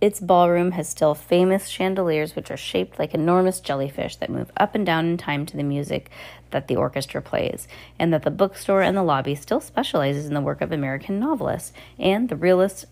its 0.00 0.20
ballroom 0.20 0.72
has 0.72 0.88
still 0.88 1.14
famous 1.14 1.66
chandeliers 1.68 2.36
which 2.36 2.50
are 2.50 2.56
shaped 2.56 2.98
like 2.98 3.14
enormous 3.14 3.60
jellyfish 3.60 4.16
that 4.16 4.30
move 4.30 4.50
up 4.56 4.74
and 4.74 4.86
down 4.86 5.06
in 5.06 5.16
time 5.16 5.44
to 5.44 5.56
the 5.56 5.62
music 5.62 6.10
that 6.50 6.68
the 6.68 6.76
orchestra 6.76 7.20
plays, 7.20 7.66
and 7.98 8.12
that 8.12 8.22
the 8.22 8.30
bookstore 8.30 8.82
and 8.82 8.96
the 8.96 9.02
lobby 9.02 9.34
still 9.34 9.60
specializes 9.60 10.26
in 10.26 10.34
the 10.34 10.40
work 10.40 10.60
of 10.60 10.72
American 10.72 11.18
novelists, 11.18 11.72
and 11.98 12.28
the 12.28 12.36
realist 12.36 12.86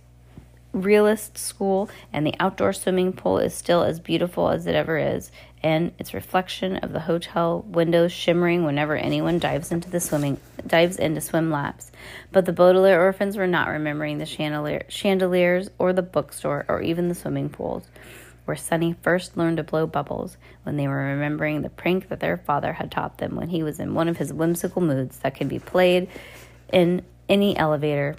realist 0.72 1.38
school 1.38 1.88
and 2.12 2.26
the 2.26 2.34
outdoor 2.38 2.72
swimming 2.72 3.12
pool 3.12 3.38
is 3.38 3.54
still 3.54 3.82
as 3.82 4.00
beautiful 4.00 4.50
as 4.50 4.66
it 4.66 4.74
ever 4.74 4.98
is, 4.98 5.30
and 5.62 5.92
its 5.98 6.14
reflection 6.14 6.76
of 6.76 6.92
the 6.92 7.00
hotel 7.00 7.62
windows 7.62 8.12
shimmering 8.12 8.64
whenever 8.64 8.94
anyone 8.94 9.38
dives 9.38 9.72
into 9.72 9.90
the 9.90 10.00
swimming 10.00 10.38
dives 10.66 10.96
into 10.96 11.20
swim 11.20 11.50
laps. 11.50 11.90
But 12.32 12.44
the 12.44 12.52
Baudelaire 12.52 13.02
orphans 13.02 13.36
were 13.36 13.46
not 13.46 13.68
remembering 13.68 14.18
the 14.18 14.26
chandelier, 14.26 14.84
chandeliers 14.88 15.70
or 15.78 15.92
the 15.92 16.02
bookstore 16.02 16.64
or 16.68 16.82
even 16.82 17.08
the 17.08 17.14
swimming 17.14 17.48
pools 17.48 17.84
where 18.46 18.56
Sunny 18.56 18.94
first 19.02 19.36
learned 19.36 19.58
to 19.58 19.64
blow 19.64 19.86
bubbles 19.86 20.36
when 20.62 20.76
they 20.76 20.88
were 20.88 20.94
remembering 20.94 21.62
the 21.62 21.68
prank 21.68 22.08
that 22.08 22.20
their 22.20 22.38
father 22.38 22.72
had 22.72 22.90
taught 22.90 23.18
them 23.18 23.34
when 23.34 23.48
he 23.48 23.62
was 23.62 23.78
in 23.78 23.92
one 23.92 24.08
of 24.08 24.16
his 24.16 24.32
whimsical 24.32 24.80
moods 24.80 25.18
that 25.18 25.34
can 25.34 25.48
be 25.48 25.58
played 25.58 26.08
in 26.72 27.02
any 27.28 27.56
elevator. 27.56 28.16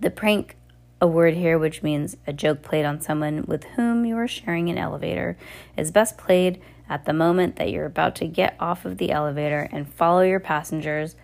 The 0.00 0.10
prank 0.10 0.56
a 1.00 1.06
word 1.06 1.34
here 1.34 1.58
which 1.58 1.82
means 1.82 2.16
a 2.26 2.32
joke 2.32 2.62
played 2.62 2.84
on 2.84 3.00
someone 3.00 3.44
with 3.46 3.64
whom 3.76 4.04
you 4.04 4.16
are 4.16 4.28
sharing 4.28 4.68
an 4.68 4.78
elevator 4.78 5.36
is 5.76 5.90
best 5.90 6.18
played 6.18 6.60
at 6.88 7.04
the 7.04 7.12
moment 7.12 7.56
that 7.56 7.70
you're 7.70 7.86
about 7.86 8.14
to 8.16 8.26
get 8.26 8.56
off 8.60 8.84
of 8.84 8.98
the 8.98 9.10
elevator 9.10 9.68
and 9.72 9.92
follow 9.92 10.22
your 10.22 10.40
passengers 10.40 11.16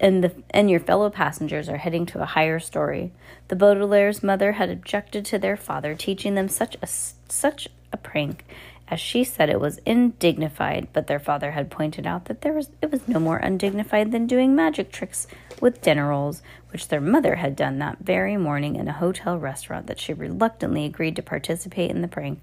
and 0.00 0.22
the 0.22 0.32
and 0.50 0.70
your 0.70 0.80
fellow 0.80 1.10
passengers 1.10 1.68
are 1.68 1.78
heading 1.78 2.06
to 2.06 2.22
a 2.22 2.24
higher 2.24 2.60
story. 2.60 3.10
The 3.48 3.56
Baudelaire's 3.56 4.22
mother 4.22 4.52
had 4.52 4.70
objected 4.70 5.24
to 5.26 5.38
their 5.38 5.56
father 5.56 5.96
teaching 5.96 6.36
them 6.36 6.48
such 6.48 6.76
a 6.80 6.86
such 6.86 7.68
a 7.92 7.96
prank 7.96 8.44
as 8.90 9.00
she 9.00 9.22
said 9.22 9.50
it 9.50 9.60
was 9.60 9.78
indignified, 9.84 10.88
but 10.92 11.06
their 11.06 11.18
father 11.18 11.50
had 11.50 11.70
pointed 11.70 12.06
out 12.06 12.24
that 12.24 12.40
there 12.40 12.52
was 12.52 12.70
it 12.80 12.90
was 12.90 13.06
no 13.06 13.20
more 13.20 13.36
undignified 13.36 14.12
than 14.12 14.26
doing 14.26 14.54
magic 14.54 14.90
tricks 14.90 15.26
with 15.60 15.82
dinner 15.82 16.08
rolls, 16.08 16.42
which 16.70 16.88
their 16.88 17.00
mother 17.00 17.36
had 17.36 17.56
done 17.56 17.78
that 17.78 17.98
very 17.98 18.36
morning 18.36 18.76
in 18.76 18.88
a 18.88 18.92
hotel 18.92 19.38
restaurant 19.38 19.86
that 19.86 20.00
she 20.00 20.12
reluctantly 20.12 20.84
agreed 20.84 21.16
to 21.16 21.22
participate 21.22 21.90
in 21.90 22.02
the 22.02 22.08
prank. 22.08 22.42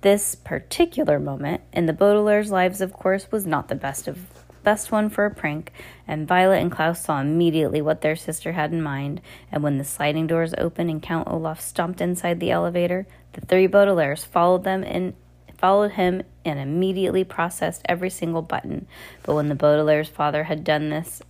This 0.00 0.34
particular 0.34 1.18
moment 1.18 1.62
in 1.72 1.86
the 1.86 1.92
Baudelaire's 1.92 2.50
lives, 2.50 2.80
of 2.80 2.92
course, 2.92 3.30
was 3.32 3.46
not 3.46 3.68
the 3.68 3.74
best 3.74 4.06
of 4.06 4.26
best 4.64 4.92
one 4.92 5.08
for 5.08 5.24
a 5.24 5.30
prank, 5.34 5.72
and 6.06 6.28
Violet 6.28 6.60
and 6.60 6.70
Klaus 6.70 7.02
saw 7.02 7.20
immediately 7.20 7.80
what 7.80 8.02
their 8.02 8.16
sister 8.16 8.52
had 8.52 8.70
in 8.70 8.82
mind, 8.82 9.20
and 9.50 9.62
when 9.62 9.78
the 9.78 9.84
sliding 9.84 10.26
doors 10.26 10.52
opened 10.58 10.90
and 10.90 11.02
Count 11.02 11.26
Olaf 11.26 11.60
stomped 11.60 12.00
inside 12.00 12.38
the 12.38 12.50
elevator, 12.50 13.06
the 13.32 13.40
three 13.40 13.66
Baudelaires 13.66 14.26
followed 14.26 14.64
them 14.64 14.84
in 14.84 15.14
followed 15.56 15.92
him 15.92 16.22
and 16.44 16.58
immediately 16.58 17.24
processed 17.24 17.82
every 17.86 18.10
single 18.10 18.42
button. 18.42 18.86
But 19.24 19.34
when 19.34 19.48
the 19.48 19.54
Baudelaire's 19.54 20.08
father 20.08 20.44
had 20.44 20.62
done 20.64 20.88
this, 20.88 21.20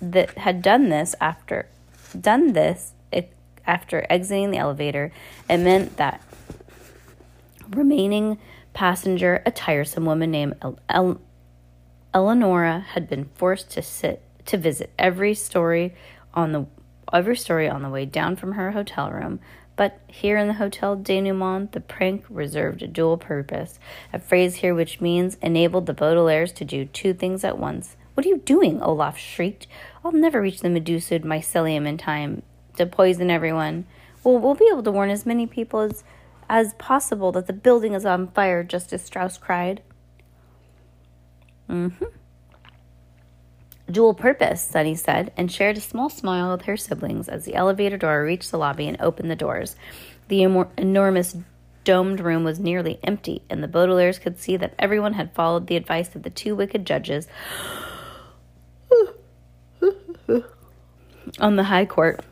that 0.00 0.30
had 0.38 0.62
done 0.62 0.88
this 0.88 1.14
after 1.20 1.66
done 2.18 2.52
this 2.52 2.92
it, 3.12 3.32
after 3.66 4.06
exiting 4.08 4.50
the 4.50 4.58
elevator, 4.58 5.12
it 5.48 5.58
meant 5.58 5.96
that 5.96 6.22
remaining 7.70 8.38
passenger, 8.72 9.42
a 9.46 9.50
tiresome 9.50 10.04
woman 10.04 10.30
named 10.30 10.54
El- 10.62 10.78
El- 10.88 11.20
Eleonora, 12.14 12.80
had 12.80 13.08
been 13.08 13.28
forced 13.34 13.70
to 13.70 13.82
sit 13.82 14.22
to 14.46 14.56
visit 14.56 14.90
every 14.98 15.34
story 15.34 15.94
on 16.34 16.52
the 16.52 16.66
every 17.12 17.36
story 17.36 17.68
on 17.68 17.82
the 17.82 17.88
way 17.88 18.04
down 18.04 18.36
from 18.36 18.52
her 18.52 18.72
hotel 18.72 19.10
room. 19.10 19.40
But 19.76 20.00
here 20.06 20.38
in 20.38 20.48
the 20.48 20.54
Hotel 20.54 20.96
Denouement, 20.96 21.72
the 21.72 21.80
prank 21.80 22.24
reserved 22.30 22.82
a 22.82 22.86
dual 22.86 23.18
purpose, 23.18 23.78
a 24.10 24.18
phrase 24.18 24.56
here 24.56 24.74
which 24.74 25.02
means 25.02 25.36
enabled 25.42 25.84
the 25.84 25.94
Baudelaires 25.94 26.54
to 26.54 26.64
do 26.64 26.86
two 26.86 27.12
things 27.12 27.44
at 27.44 27.58
once. 27.58 27.96
What 28.16 28.24
are 28.24 28.30
you 28.30 28.38
doing? 28.38 28.80
Olaf 28.80 29.18
shrieked. 29.18 29.66
I'll 30.02 30.10
never 30.10 30.40
reach 30.40 30.60
the 30.60 30.68
Medusoid 30.68 31.22
mycelium 31.22 31.86
in 31.86 31.98
time 31.98 32.42
to 32.78 32.86
poison 32.86 33.30
everyone. 33.30 33.84
Well, 34.24 34.38
we'll 34.38 34.54
be 34.54 34.68
able 34.72 34.82
to 34.84 34.90
warn 34.90 35.10
as 35.10 35.26
many 35.26 35.46
people 35.46 35.80
as, 35.80 36.02
as 36.48 36.72
possible 36.78 37.30
that 37.32 37.46
the 37.46 37.52
building 37.52 37.92
is 37.92 38.06
on 38.06 38.28
fire, 38.28 38.64
Justice 38.64 39.04
Strauss 39.04 39.36
cried. 39.36 39.82
Mm-hmm. 41.68 42.06
Dual 43.90 44.14
purpose, 44.14 44.62
Sunny 44.62 44.94
said, 44.94 45.30
and 45.36 45.52
shared 45.52 45.76
a 45.76 45.82
small 45.82 46.08
smile 46.08 46.52
with 46.52 46.62
her 46.62 46.78
siblings 46.78 47.28
as 47.28 47.44
the 47.44 47.54
elevator 47.54 47.98
door 47.98 48.24
reached 48.24 48.50
the 48.50 48.56
lobby 48.56 48.88
and 48.88 48.98
opened 48.98 49.30
the 49.30 49.36
doors. 49.36 49.76
The 50.28 50.42
enormous 50.78 51.36
domed 51.84 52.20
room 52.20 52.44
was 52.44 52.58
nearly 52.58 52.98
empty, 53.04 53.42
and 53.50 53.62
the 53.62 53.68
Baudelaires 53.68 54.18
could 54.18 54.40
see 54.40 54.56
that 54.56 54.74
everyone 54.78 55.12
had 55.12 55.34
followed 55.34 55.66
the 55.66 55.76
advice 55.76 56.16
of 56.16 56.22
the 56.22 56.30
two 56.30 56.56
wicked 56.56 56.86
judges 56.86 57.28
on 61.38 61.56
the 61.56 61.64
high 61.64 61.84
court 61.84 62.24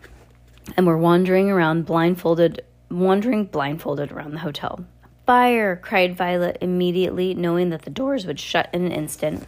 and 0.77 0.87
were 0.87 0.99
wandering 0.99 1.51
around 1.51 1.87
blindfolded 1.87 2.63
wandering 2.91 3.45
blindfolded 3.45 4.13
around 4.13 4.33
the 4.33 4.41
hotel. 4.41 4.85
Fire! 5.27 5.77
cried 5.77 6.17
Violet 6.17 6.59
immediately, 6.61 7.35
knowing 7.35 7.71
that 7.71 7.83
the 7.83 7.91
doors 7.91 8.27
would 8.27 8.39
shut 8.39 8.69
in 8.73 8.85
an 8.85 8.93
instant. 8.93 9.47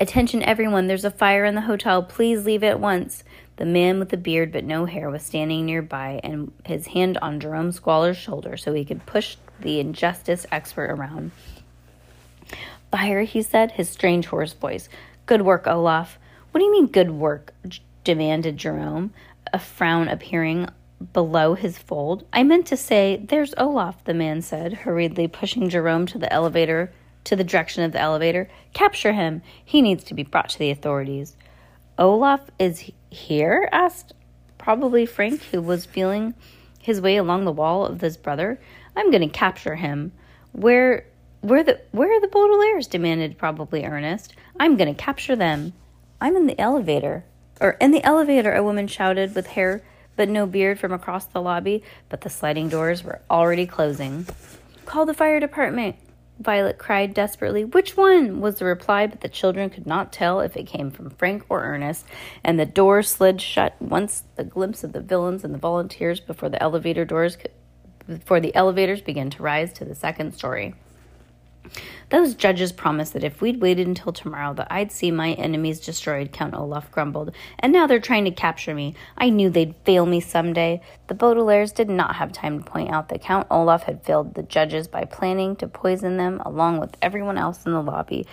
Attention, 0.00 0.42
everyone, 0.42 0.86
there's 0.86 1.04
a 1.04 1.10
fire 1.10 1.44
in 1.44 1.54
the 1.54 1.62
hotel. 1.62 2.02
Please 2.02 2.44
leave 2.44 2.64
at 2.64 2.80
once. 2.80 3.24
The 3.56 3.66
man 3.66 3.98
with 3.98 4.10
the 4.10 4.16
beard 4.16 4.52
but 4.52 4.64
no 4.64 4.84
hair 4.84 5.10
was 5.10 5.22
standing 5.22 5.66
nearby 5.66 6.20
and 6.22 6.52
his 6.64 6.88
hand 6.88 7.18
on 7.18 7.40
Jerome 7.40 7.72
Squalor's 7.72 8.16
shoulder 8.16 8.56
so 8.56 8.72
he 8.72 8.84
could 8.84 9.04
push 9.04 9.36
the 9.60 9.80
injustice 9.80 10.46
expert 10.52 10.90
around. 10.90 11.32
Fire, 12.90 13.22
he 13.22 13.42
said, 13.42 13.72
his 13.72 13.88
strange 13.88 14.26
hoarse 14.26 14.52
voice. 14.52 14.88
Good 15.28 15.42
work, 15.42 15.66
Olaf. 15.66 16.18
What 16.50 16.60
do 16.60 16.64
you 16.64 16.72
mean, 16.72 16.86
good 16.86 17.10
work? 17.10 17.52
demanded 18.02 18.56
Jerome, 18.56 19.12
a 19.52 19.58
frown 19.58 20.08
appearing 20.08 20.70
below 21.12 21.52
his 21.52 21.76
fold. 21.76 22.26
I 22.32 22.42
meant 22.44 22.66
to 22.68 22.78
say, 22.78 23.22
there's 23.28 23.52
Olaf, 23.58 24.02
the 24.04 24.14
man 24.14 24.40
said, 24.40 24.72
hurriedly 24.72 25.28
pushing 25.28 25.68
Jerome 25.68 26.06
to 26.06 26.18
the 26.18 26.32
elevator 26.32 26.90
to 27.24 27.36
the 27.36 27.44
direction 27.44 27.82
of 27.82 27.92
the 27.92 28.00
elevator. 28.00 28.48
Capture 28.72 29.12
him. 29.12 29.42
He 29.62 29.82
needs 29.82 30.02
to 30.04 30.14
be 30.14 30.22
brought 30.22 30.48
to 30.48 30.58
the 30.58 30.70
authorities. 30.70 31.36
Olaf 31.98 32.50
is 32.58 32.90
here? 33.10 33.68
asked 33.70 34.14
probably 34.56 35.04
Frank, 35.04 35.42
who 35.42 35.60
was 35.60 35.84
feeling 35.84 36.32
his 36.80 37.02
way 37.02 37.18
along 37.18 37.44
the 37.44 37.52
wall 37.52 37.84
of 37.84 38.00
his 38.00 38.16
brother. 38.16 38.58
I'm 38.96 39.10
going 39.10 39.28
to 39.28 39.38
capture 39.38 39.74
him. 39.74 40.12
Where 40.52 41.04
where 41.40 41.62
the 41.62 41.80
where 41.92 42.12
are 42.12 42.20
the 42.20 42.28
Baudelaires? 42.28 42.88
demanded 42.88 43.38
probably 43.38 43.84
Ernest. 43.84 44.34
I'm 44.58 44.76
going 44.76 44.94
to 44.94 45.00
capture 45.00 45.36
them. 45.36 45.72
I'm 46.20 46.36
in 46.36 46.46
the 46.46 46.60
elevator. 46.60 47.24
Or 47.60 47.72
in 47.80 47.90
the 47.90 48.04
elevator, 48.04 48.52
a 48.52 48.62
woman 48.62 48.86
shouted 48.86 49.34
with 49.34 49.48
hair 49.48 49.82
but 50.16 50.28
no 50.28 50.46
beard 50.46 50.80
from 50.80 50.92
across 50.92 51.26
the 51.26 51.40
lobby, 51.40 51.82
but 52.08 52.22
the 52.22 52.28
sliding 52.28 52.68
doors 52.68 53.04
were 53.04 53.20
already 53.30 53.66
closing. 53.66 54.26
Call 54.84 55.06
the 55.06 55.14
fire 55.14 55.38
department, 55.38 55.94
Violet 56.40 56.78
cried 56.78 57.14
desperately. 57.14 57.64
Which 57.64 57.96
one? 57.96 58.40
was 58.40 58.56
the 58.56 58.64
reply, 58.64 59.06
but 59.06 59.20
the 59.20 59.28
children 59.28 59.70
could 59.70 59.86
not 59.86 60.12
tell 60.12 60.40
if 60.40 60.56
it 60.56 60.66
came 60.66 60.90
from 60.90 61.10
Frank 61.10 61.44
or 61.48 61.64
Ernest, 61.64 62.04
and 62.44 62.58
the 62.58 62.66
door 62.66 63.02
slid 63.02 63.40
shut 63.40 63.74
once 63.80 64.22
the 64.36 64.44
glimpse 64.44 64.84
of 64.84 64.92
the 64.92 65.00
villains 65.00 65.42
and 65.42 65.52
the 65.52 65.58
volunteers 65.58 66.20
before 66.20 66.48
the 66.48 66.62
elevator 66.62 67.04
doors 67.04 67.36
could, 67.36 67.50
before 68.06 68.40
the 68.40 68.54
elevators 68.54 69.00
began 69.00 69.30
to 69.30 69.42
rise 69.42 69.72
to 69.74 69.84
the 69.84 69.94
second 69.94 70.32
story. 70.32 70.74
Those 72.10 72.34
judges 72.34 72.72
promised 72.72 73.12
that 73.12 73.24
if 73.24 73.40
we'd 73.40 73.60
waited 73.60 73.86
until 73.86 74.12
tomorrow 74.12 74.54
that 74.54 74.68
I'd 74.70 74.92
see 74.92 75.10
my 75.10 75.32
enemies 75.32 75.80
destroyed, 75.80 76.32
Count 76.32 76.54
Olaf 76.54 76.90
grumbled. 76.90 77.34
And 77.58 77.72
now 77.72 77.86
they're 77.86 78.00
trying 78.00 78.24
to 78.24 78.30
capture 78.30 78.74
me. 78.74 78.94
I 79.16 79.30
knew 79.30 79.50
they'd 79.50 79.74
fail 79.84 80.06
me 80.06 80.20
someday. 80.20 80.80
The 81.08 81.14
Baudelaires 81.14 81.74
did 81.74 81.90
not 81.90 82.16
have 82.16 82.32
time 82.32 82.62
to 82.62 82.70
point 82.70 82.90
out 82.90 83.08
that 83.08 83.22
Count 83.22 83.46
Olaf 83.50 83.82
had 83.84 84.04
failed 84.04 84.34
the 84.34 84.42
judges 84.42 84.88
by 84.88 85.04
planning 85.04 85.56
to 85.56 85.68
poison 85.68 86.16
them 86.16 86.40
along 86.44 86.78
with 86.78 86.96
everyone 87.02 87.38
else 87.38 87.66
in 87.66 87.72
the 87.72 87.82
lobby 87.82 88.26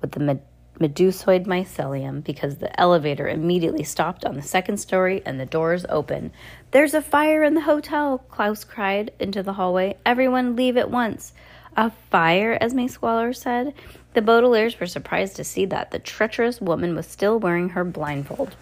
with 0.00 0.12
the 0.12 0.20
med- 0.20 0.42
Medusoid 0.78 1.46
mycelium 1.46 2.24
because 2.24 2.56
the 2.56 2.80
elevator 2.80 3.28
immediately 3.28 3.84
stopped 3.84 4.24
on 4.24 4.34
the 4.34 4.42
second 4.42 4.78
story 4.78 5.22
and 5.24 5.38
the 5.38 5.46
doors 5.46 5.86
opened. 5.88 6.32
There's 6.72 6.94
a 6.94 7.02
fire 7.02 7.44
in 7.44 7.54
the 7.54 7.60
hotel, 7.60 8.18
Klaus 8.18 8.64
cried 8.64 9.12
into 9.20 9.42
the 9.42 9.52
hallway. 9.52 9.96
Everyone 10.04 10.56
leave 10.56 10.76
at 10.76 10.90
once. 10.90 11.34
A 11.76 11.90
fire, 12.10 12.58
Esme 12.60 12.86
Squalor 12.86 13.32
said. 13.32 13.74
The 14.14 14.20
Baudelaires 14.20 14.78
were 14.78 14.86
surprised 14.86 15.36
to 15.36 15.44
see 15.44 15.64
that 15.66 15.90
the 15.90 15.98
treacherous 15.98 16.60
woman 16.60 16.94
was 16.94 17.06
still 17.06 17.38
wearing 17.38 17.70
her 17.70 17.84
blindfold. 17.84 18.54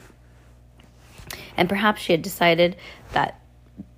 And 1.56 1.68
perhaps 1.68 2.00
she 2.00 2.12
had 2.12 2.22
decided 2.22 2.76
that 3.12 3.40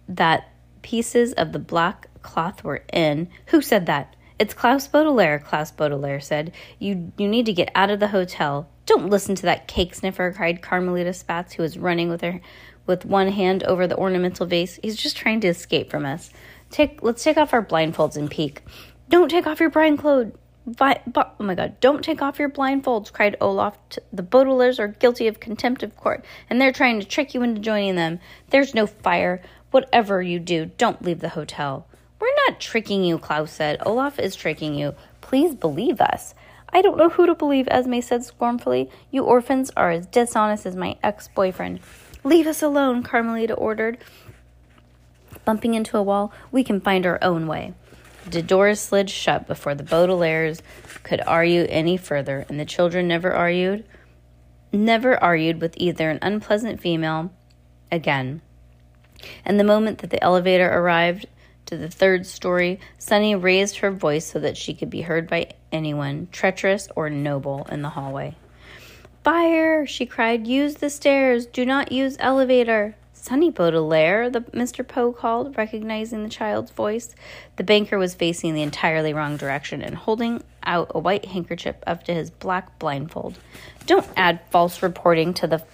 that 0.08 0.48
pieces 0.80 1.32
of 1.34 1.52
the 1.52 1.58
black 1.58 2.08
cloth 2.22 2.64
were 2.64 2.84
in. 2.92 3.28
Who 3.46 3.60
said 3.60 3.86
that? 3.86 4.16
It's 4.38 4.54
Klaus 4.54 4.88
Baudelaire, 4.88 5.38
Klaus 5.38 5.70
Baudelaire 5.70 6.20
said. 6.20 6.52
You 6.78 7.12
you 7.16 7.28
need 7.28 7.46
to 7.46 7.52
get 7.52 7.70
out 7.74 7.90
of 7.90 8.00
the 8.00 8.08
hotel. 8.08 8.68
Don't 8.86 9.10
listen 9.10 9.34
to 9.36 9.42
that 9.42 9.68
cake 9.68 9.94
sniffer, 9.94 10.32
cried 10.32 10.62
Carmelita 10.62 11.12
Spats, 11.12 11.52
who 11.52 11.62
was 11.62 11.78
running 11.78 12.08
with 12.08 12.22
her 12.22 12.40
with 12.86 13.04
one 13.04 13.28
hand 13.28 13.62
over 13.64 13.86
the 13.86 13.96
ornamental 13.96 14.46
vase. 14.46 14.80
He's 14.82 14.96
just 14.96 15.16
trying 15.16 15.40
to 15.42 15.48
escape 15.48 15.90
from 15.90 16.04
us. 16.04 16.30
Take, 16.70 17.02
let's 17.02 17.22
take 17.22 17.36
off 17.36 17.52
our 17.52 17.64
blindfolds 17.64 18.16
and 18.16 18.30
peek. 18.30 18.62
Don't 19.08 19.28
take 19.28 19.46
off 19.46 19.60
your 19.60 19.70
blindfold. 19.70 20.38
Vi- 20.64 21.02
oh 21.14 21.32
my 21.40 21.56
god, 21.56 21.80
don't 21.80 22.04
take 22.04 22.22
off 22.22 22.38
your 22.38 22.48
blindfolds, 22.48 23.12
cried 23.12 23.36
Olaf. 23.40 23.76
The 24.12 24.22
Baudelaires 24.22 24.78
are 24.78 24.88
guilty 24.88 25.26
of 25.26 25.40
contempt 25.40 25.82
of 25.82 25.96
court, 25.96 26.24
and 26.48 26.60
they're 26.60 26.72
trying 26.72 27.00
to 27.00 27.06
trick 27.06 27.34
you 27.34 27.42
into 27.42 27.60
joining 27.60 27.96
them. 27.96 28.20
There's 28.50 28.74
no 28.74 28.86
fire. 28.86 29.42
Whatever 29.72 30.22
you 30.22 30.38
do, 30.38 30.66
don't 30.78 31.02
leave 31.02 31.20
the 31.20 31.30
hotel. 31.30 31.86
We're 32.20 32.34
not 32.46 32.60
tricking 32.60 33.02
you, 33.02 33.18
Klaus 33.18 33.50
said. 33.50 33.78
Olaf 33.84 34.20
is 34.20 34.36
tricking 34.36 34.74
you. 34.74 34.94
Please 35.20 35.56
believe 35.56 36.00
us. 36.00 36.34
I 36.72 36.80
don't 36.80 36.96
know 36.96 37.08
who 37.08 37.26
to 37.26 37.34
believe, 37.34 37.66
Esme 37.68 38.00
said 38.00 38.24
scornfully. 38.24 38.88
You 39.10 39.24
orphans 39.24 39.70
are 39.76 39.90
as 39.90 40.06
dishonest 40.06 40.64
as 40.64 40.76
my 40.76 40.96
ex 41.02 41.28
boyfriend. 41.28 41.80
Leave 42.22 42.46
us 42.46 42.62
alone, 42.62 43.02
Carmelita 43.02 43.54
ordered. 43.54 43.98
Bumping 45.44 45.74
into 45.74 45.98
a 45.98 46.02
wall, 46.02 46.32
we 46.52 46.62
can 46.62 46.80
find 46.80 47.04
our 47.04 47.18
own 47.20 47.48
way. 47.48 47.74
The 48.26 48.42
doors 48.42 48.80
slid 48.80 49.10
shut 49.10 49.46
before 49.46 49.74
the 49.74 49.82
Baudelaires 49.82 50.60
could 51.02 51.20
argue 51.26 51.66
any 51.68 51.96
further, 51.96 52.46
and 52.48 52.58
the 52.58 52.64
children 52.64 53.08
never 53.08 53.32
argued, 53.32 53.84
never 54.72 55.22
argued 55.22 55.60
with 55.60 55.74
either 55.76 56.08
an 56.08 56.20
unpleasant 56.22 56.80
female 56.80 57.32
again. 57.90 58.40
And 59.44 59.58
the 59.58 59.64
moment 59.64 59.98
that 59.98 60.10
the 60.10 60.22
elevator 60.22 60.68
arrived 60.68 61.26
to 61.66 61.76
the 61.76 61.88
third 61.88 62.26
story, 62.26 62.78
Sunny 62.98 63.34
raised 63.34 63.78
her 63.78 63.90
voice 63.90 64.26
so 64.26 64.38
that 64.40 64.56
she 64.56 64.74
could 64.74 64.90
be 64.90 65.02
heard 65.02 65.28
by 65.28 65.50
anyone, 65.70 66.28
treacherous 66.30 66.88
or 66.94 67.10
noble, 67.10 67.66
in 67.70 67.82
the 67.82 67.90
hallway. 67.90 68.36
Fire! 69.24 69.86
she 69.86 70.04
cried. 70.06 70.46
Use 70.46 70.76
the 70.76 70.90
stairs. 70.90 71.46
Do 71.46 71.64
not 71.64 71.92
use 71.92 72.16
elevator. 72.18 72.96
Sunny 73.22 73.50
Baudelaire, 73.50 74.28
the 74.28 74.40
Mr. 74.40 74.86
Poe 74.86 75.12
called, 75.12 75.56
recognizing 75.56 76.24
the 76.24 76.28
child's 76.28 76.72
voice. 76.72 77.14
The 77.54 77.62
banker 77.62 77.96
was 77.96 78.16
facing 78.16 78.52
the 78.52 78.62
entirely 78.62 79.14
wrong 79.14 79.36
direction 79.36 79.80
and 79.80 79.94
holding 79.94 80.42
out 80.64 80.90
a 80.92 80.98
white 80.98 81.26
handkerchief 81.26 81.76
up 81.86 82.02
to 82.02 82.14
his 82.14 82.30
black 82.30 82.80
blindfold. 82.80 83.38
Don't 83.86 84.08
add 84.16 84.40
false 84.50 84.82
reporting 84.82 85.34
to 85.34 85.46
the 85.46 85.64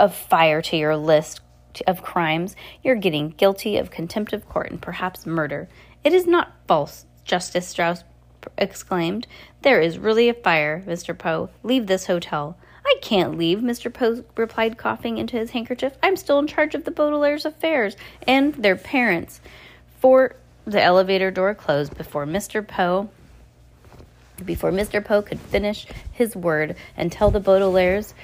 of 0.00 0.16
fire 0.16 0.60
to 0.62 0.76
your 0.76 0.96
list 0.96 1.40
of 1.86 2.02
crimes. 2.02 2.56
You're 2.82 2.96
getting 2.96 3.30
guilty 3.30 3.76
of 3.76 3.92
contempt 3.92 4.32
of 4.32 4.48
court 4.48 4.72
and 4.72 4.82
perhaps 4.82 5.26
murder. 5.26 5.68
It 6.02 6.12
is 6.12 6.26
not 6.26 6.56
false, 6.66 7.06
Justice 7.22 7.68
Strauss 7.68 8.02
exclaimed. 8.58 9.28
There 9.62 9.80
is 9.80 9.96
really 9.96 10.28
a 10.28 10.34
fire, 10.34 10.82
Mr. 10.84 11.16
Poe. 11.16 11.50
Leave 11.62 11.86
this 11.86 12.06
hotel. 12.06 12.56
I 12.84 12.96
can't 13.02 13.38
leave, 13.38 13.58
Mr. 13.58 13.92
Poe 13.92 14.24
replied, 14.36 14.78
coughing 14.78 15.18
into 15.18 15.36
his 15.36 15.50
handkerchief. 15.50 15.96
I'm 16.02 16.16
still 16.16 16.38
in 16.38 16.46
charge 16.46 16.74
of 16.74 16.84
the 16.84 16.90
Baudelaire's 16.90 17.44
affairs 17.44 17.96
and 18.26 18.54
their 18.54 18.76
parents. 18.76 19.40
For 20.00 20.36
the 20.64 20.82
elevator 20.82 21.30
door 21.30 21.54
closed 21.54 21.96
before 21.96 22.26
Mr. 22.26 22.66
Poe 22.66 23.08
before 24.44 24.72
Mr. 24.72 25.04
Poe 25.04 25.20
could 25.20 25.38
finish 25.38 25.86
his 26.12 26.34
word 26.34 26.74
and 26.96 27.12
tell 27.12 27.30
the 27.30 27.40
Baudelaires 27.40 28.14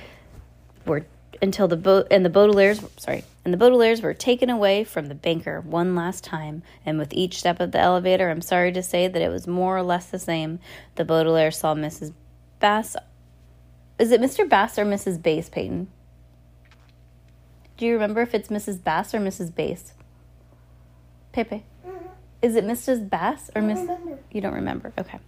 were 0.87 1.05
until 1.43 1.69
the 1.69 1.77
boat 1.77 2.07
and 2.11 2.25
the 2.25 2.31
Baudelaires 2.31 2.89
sorry 2.99 3.23
and 3.47 3.55
the 3.55 3.59
Baudelaires 3.59 4.03
were 4.03 4.13
taken 4.13 4.51
away 4.51 4.83
from 4.83 5.07
the 5.07 5.15
banker 5.15 5.61
one 5.61 5.95
last 5.95 6.25
time. 6.25 6.65
And 6.85 6.99
with 6.99 7.13
each 7.13 7.39
step 7.39 7.61
of 7.61 7.71
the 7.71 7.79
elevator, 7.79 8.29
I'm 8.29 8.43
sorry 8.43 8.73
to 8.73 8.83
say 8.83 9.07
that 9.07 9.23
it 9.23 9.29
was 9.29 9.47
more 9.47 9.77
or 9.77 9.85
less 9.85 10.07
the 10.07 10.19
same. 10.19 10.59
The 10.97 11.05
Baudelaire 11.05 11.53
saw 11.53 11.73
Mrs. 11.73 12.13
Bass 12.59 12.97
is 13.99 14.11
it 14.13 14.21
Mr. 14.21 14.49
Bass 14.49 14.79
or 14.79 14.85
Mrs. 14.85 15.23
Bass, 15.23 15.49
Peyton? 15.49 15.89
Do 17.77 17.87
you 17.87 17.93
remember 17.93 18.23
if 18.23 18.35
it's 18.35 18.49
Mrs. 18.49 18.83
Bass 18.83 19.15
or 19.15 19.19
Mrs. 19.19 19.55
Bass? 19.55 19.93
Pepe. 21.33 21.65
Mm-hmm. 21.87 22.07
Is 22.43 22.57
it 22.57 22.65
Mrs. 22.65 23.09
Bass 23.09 23.51
or 23.55 23.61
Miss? 23.61 23.89
You 24.31 24.41
don't 24.41 24.55
remember. 24.55 24.93
Okay. 24.99 25.19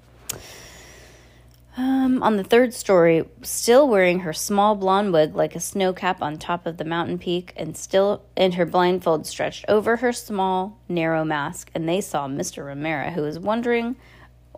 Um, 1.76 2.22
on 2.24 2.36
the 2.36 2.44
third 2.44 2.74
story, 2.74 3.24
still 3.42 3.86
wearing 3.86 4.20
her 4.20 4.32
small 4.32 4.74
blonde 4.74 5.12
wig 5.12 5.36
like 5.36 5.54
a 5.54 5.60
snow 5.60 5.92
cap 5.92 6.20
on 6.20 6.36
top 6.36 6.66
of 6.66 6.76
the 6.76 6.84
mountain 6.84 7.18
peak, 7.18 7.52
and 7.56 7.76
still 7.76 8.22
and 8.36 8.54
her 8.54 8.66
blindfold 8.66 9.26
stretched 9.26 9.64
over 9.68 9.96
her 9.96 10.12
small, 10.12 10.78
narrow 10.88 11.24
mask, 11.24 11.70
and 11.74 11.88
they 11.88 12.00
saw 12.00 12.26
Mr. 12.26 12.66
Romero, 12.66 13.10
who 13.10 13.22
was 13.22 13.38
wandering 13.38 13.94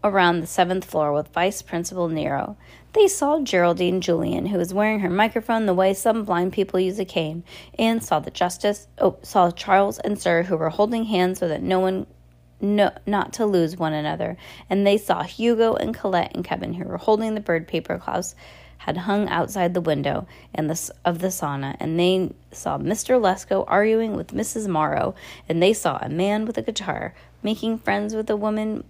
around 0.02 0.40
the 0.40 0.46
seventh 0.46 0.84
floor 0.84 1.12
with 1.12 1.28
Vice 1.28 1.62
Principal 1.62 2.08
Nero. 2.08 2.56
They 2.92 3.06
saw 3.06 3.40
Geraldine 3.40 4.00
Julienne, 4.00 4.46
who 4.46 4.58
was 4.58 4.74
wearing 4.74 5.00
her 5.00 5.10
microphone 5.10 5.66
the 5.66 5.74
way 5.74 5.94
some 5.94 6.24
blind 6.24 6.52
people 6.52 6.80
use 6.80 6.98
a 6.98 7.04
cane, 7.04 7.44
and 7.78 8.02
saw 8.02 8.18
the 8.18 8.30
justice, 8.30 8.88
oh, 8.98 9.16
saw 9.22 9.50
Charles 9.50 9.98
and 9.98 10.18
Sir, 10.18 10.42
who 10.42 10.56
were 10.56 10.70
holding 10.70 11.04
hands 11.04 11.38
so 11.38 11.48
that 11.48 11.62
no 11.62 11.78
one, 11.78 12.06
no, 12.60 12.90
not 13.06 13.32
to 13.34 13.46
lose 13.46 13.76
one 13.76 13.92
another. 13.92 14.36
And 14.68 14.86
they 14.86 14.98
saw 14.98 15.22
Hugo 15.22 15.74
and 15.74 15.94
Colette 15.94 16.34
and 16.34 16.44
Kevin, 16.44 16.74
who 16.74 16.84
were 16.84 16.98
holding 16.98 17.34
the 17.34 17.40
bird 17.40 17.68
paper 17.68 17.98
Klaus 17.98 18.34
had 18.78 18.96
hung 18.96 19.28
outside 19.28 19.74
the 19.74 19.80
window 19.80 20.26
and 20.54 20.70
the, 20.70 20.90
of 21.04 21.18
the 21.18 21.28
sauna, 21.28 21.76
and 21.78 22.00
they 22.00 22.32
saw 22.50 22.78
Mr. 22.78 23.20
Lesko 23.20 23.62
arguing 23.68 24.16
with 24.16 24.28
Mrs. 24.28 24.68
Morrow, 24.68 25.14
and 25.48 25.62
they 25.62 25.74
saw 25.74 25.98
a 26.00 26.08
man 26.08 26.46
with 26.46 26.56
a 26.56 26.62
guitar 26.62 27.14
making 27.42 27.78
friends 27.78 28.14
with 28.14 28.30
a 28.30 28.36
woman 28.36 28.82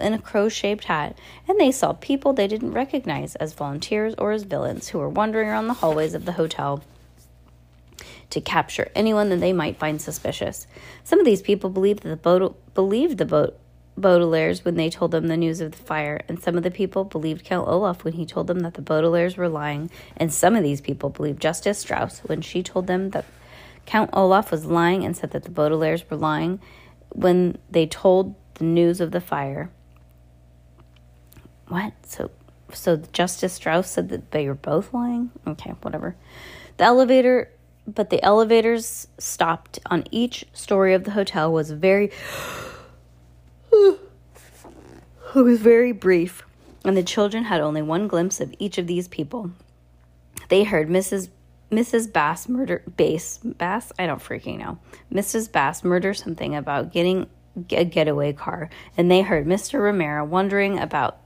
in 0.00 0.12
a 0.12 0.18
crow 0.18 0.48
shaped 0.48 0.84
hat, 0.84 1.16
and 1.48 1.58
they 1.60 1.70
saw 1.70 1.92
people 1.92 2.32
they 2.32 2.48
didn't 2.48 2.72
recognize 2.72 3.34
as 3.36 3.52
volunteers 3.52 4.14
or 4.18 4.32
as 4.32 4.44
villains 4.44 4.88
who 4.88 4.98
were 4.98 5.08
wandering 5.08 5.48
around 5.48 5.66
the 5.66 5.74
hallways 5.74 6.14
of 6.14 6.24
the 6.24 6.32
hotel 6.32 6.82
to 8.30 8.40
capture 8.40 8.90
anyone 8.94 9.28
that 9.28 9.40
they 9.40 9.52
might 9.52 9.78
find 9.78 10.00
suspicious. 10.00 10.66
Some 11.04 11.20
of 11.20 11.26
these 11.26 11.42
people 11.42 11.70
believed 11.70 12.02
the 12.02 12.16
Baud- 12.16 12.54
believed 12.74 13.18
the 13.18 13.24
boat 13.24 13.58
Baudelaires 13.98 14.64
when 14.64 14.74
they 14.74 14.90
told 14.90 15.12
them 15.12 15.28
the 15.28 15.36
news 15.36 15.60
of 15.60 15.70
the 15.70 15.78
fire, 15.78 16.20
and 16.26 16.42
some 16.42 16.56
of 16.56 16.64
the 16.64 16.70
people 16.70 17.04
believed 17.04 17.44
Count 17.44 17.68
Olaf 17.68 18.02
when 18.02 18.14
he 18.14 18.26
told 18.26 18.48
them 18.48 18.60
that 18.60 18.74
the 18.74 18.82
Baudelaires 18.82 19.36
were 19.36 19.48
lying, 19.48 19.88
and 20.16 20.32
some 20.32 20.56
of 20.56 20.64
these 20.64 20.80
people 20.80 21.10
believed 21.10 21.40
Justice 21.40 21.78
Strauss 21.78 22.18
when 22.20 22.40
she 22.40 22.62
told 22.62 22.88
them 22.88 23.10
that 23.10 23.24
Count 23.86 24.10
Olaf 24.12 24.50
was 24.50 24.64
lying 24.64 25.04
and 25.04 25.16
said 25.16 25.30
that 25.30 25.44
the 25.44 25.50
Baudelaires 25.50 26.08
were 26.10 26.16
lying 26.16 26.60
when 27.10 27.56
they 27.70 27.86
told 27.86 28.34
the 28.54 28.64
news 28.64 29.00
of 29.00 29.10
the 29.10 29.20
fire. 29.20 29.70
What? 31.68 31.92
So, 32.06 32.30
so 32.72 32.96
Justice 33.12 33.54
Strauss 33.54 33.90
said 33.90 34.08
that 34.10 34.30
they 34.30 34.46
were 34.46 34.54
both 34.54 34.92
lying? 34.92 35.30
Okay, 35.46 35.72
whatever. 35.82 36.16
The 36.76 36.84
elevator, 36.84 37.50
but 37.86 38.10
the 38.10 38.22
elevators 38.22 39.08
stopped 39.18 39.78
on 39.86 40.04
each 40.10 40.44
story 40.52 40.94
of 40.94 41.04
the 41.04 41.12
hotel 41.12 41.52
was 41.52 41.70
very. 41.70 42.10
it 43.72 43.98
was 45.34 45.60
very 45.60 45.92
brief, 45.92 46.42
and 46.84 46.96
the 46.96 47.02
children 47.02 47.44
had 47.44 47.60
only 47.60 47.82
one 47.82 48.08
glimpse 48.08 48.40
of 48.40 48.54
each 48.58 48.78
of 48.78 48.86
these 48.86 49.08
people. 49.08 49.50
They 50.48 50.64
heard 50.64 50.88
Mrs. 50.88 51.28
Mrs. 51.70 52.12
Bass 52.12 52.48
murder 52.48 52.82
Bass 52.96 53.38
Bass. 53.42 53.92
I 53.98 54.06
don't 54.06 54.22
freaking 54.22 54.58
know. 54.58 54.78
Mrs. 55.12 55.50
Bass 55.50 55.82
murder 55.82 56.14
something 56.14 56.54
about 56.54 56.92
getting 56.92 57.26
a 57.70 57.84
getaway 57.84 58.32
car, 58.32 58.70
and 58.96 59.10
they 59.10 59.22
heard 59.22 59.46
Mr. 59.46 59.80
Romero 59.80 60.24
wondering 60.24 60.78
about 60.78 61.18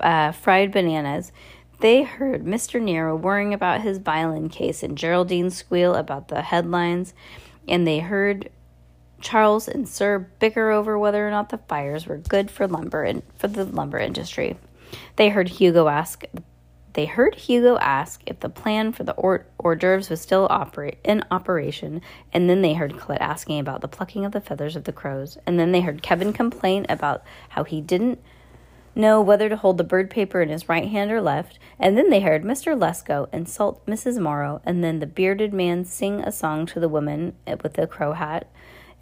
uh, 0.00 0.32
fried 0.32 0.72
bananas. 0.72 1.32
They 1.80 2.02
heard 2.02 2.44
Mr. 2.44 2.80
Nero 2.80 3.16
worrying 3.16 3.52
about 3.52 3.80
his 3.80 3.98
violin 3.98 4.48
case 4.48 4.82
and 4.82 4.96
Geraldine 4.96 5.50
squeal 5.50 5.94
about 5.94 6.28
the 6.28 6.42
headlines, 6.42 7.12
and 7.66 7.86
they 7.86 7.98
heard 7.98 8.50
Charles 9.20 9.68
and 9.68 9.88
Sir 9.88 10.18
bicker 10.38 10.70
over 10.70 10.98
whether 10.98 11.26
or 11.26 11.30
not 11.30 11.48
the 11.48 11.58
fires 11.58 12.06
were 12.06 12.18
good 12.18 12.50
for 12.50 12.68
lumber 12.68 13.02
and 13.02 13.22
for 13.36 13.48
the 13.48 13.64
lumber 13.64 13.98
industry. 13.98 14.56
They 15.16 15.30
heard 15.30 15.48
Hugo 15.48 15.88
ask 15.88 16.24
they 16.94 17.06
heard 17.06 17.34
Hugo 17.34 17.78
ask 17.78 18.22
if 18.26 18.40
the 18.40 18.48
plan 18.48 18.92
for 18.92 19.04
the 19.04 19.14
hors, 19.14 19.44
d'oeuvres 19.62 20.10
was 20.10 20.20
still 20.20 20.46
in 21.04 21.24
operation, 21.30 22.02
and 22.32 22.50
then 22.50 22.62
they 22.62 22.74
heard 22.74 22.98
Colette 22.98 23.20
asking 23.20 23.58
about 23.58 23.80
the 23.80 23.88
plucking 23.88 24.24
of 24.24 24.32
the 24.32 24.40
feathers 24.40 24.76
of 24.76 24.84
the 24.84 24.92
crows, 24.92 25.38
and 25.46 25.58
then 25.58 25.72
they 25.72 25.80
heard 25.80 26.02
Kevin 26.02 26.32
complain 26.32 26.84
about 26.88 27.22
how 27.50 27.64
he 27.64 27.80
didn't 27.80 28.20
know 28.94 29.22
whether 29.22 29.48
to 29.48 29.56
hold 29.56 29.78
the 29.78 29.84
bird 29.84 30.10
paper 30.10 30.42
in 30.42 30.50
his 30.50 30.68
right 30.68 30.88
hand 30.88 31.10
or 31.10 31.20
left, 31.20 31.58
and 31.78 31.96
then 31.96 32.10
they 32.10 32.20
heard 32.20 32.42
Mr. 32.42 32.78
Lesko 32.78 33.26
insult 33.32 33.84
Mrs. 33.86 34.18
Morrow, 34.18 34.60
and 34.64 34.84
then 34.84 34.98
the 34.98 35.06
bearded 35.06 35.52
man 35.52 35.84
sing 35.84 36.20
a 36.20 36.32
song 36.32 36.66
to 36.66 36.78
the 36.78 36.88
woman 36.88 37.34
with 37.62 37.74
the 37.74 37.86
crow 37.86 38.12
hat, 38.12 38.46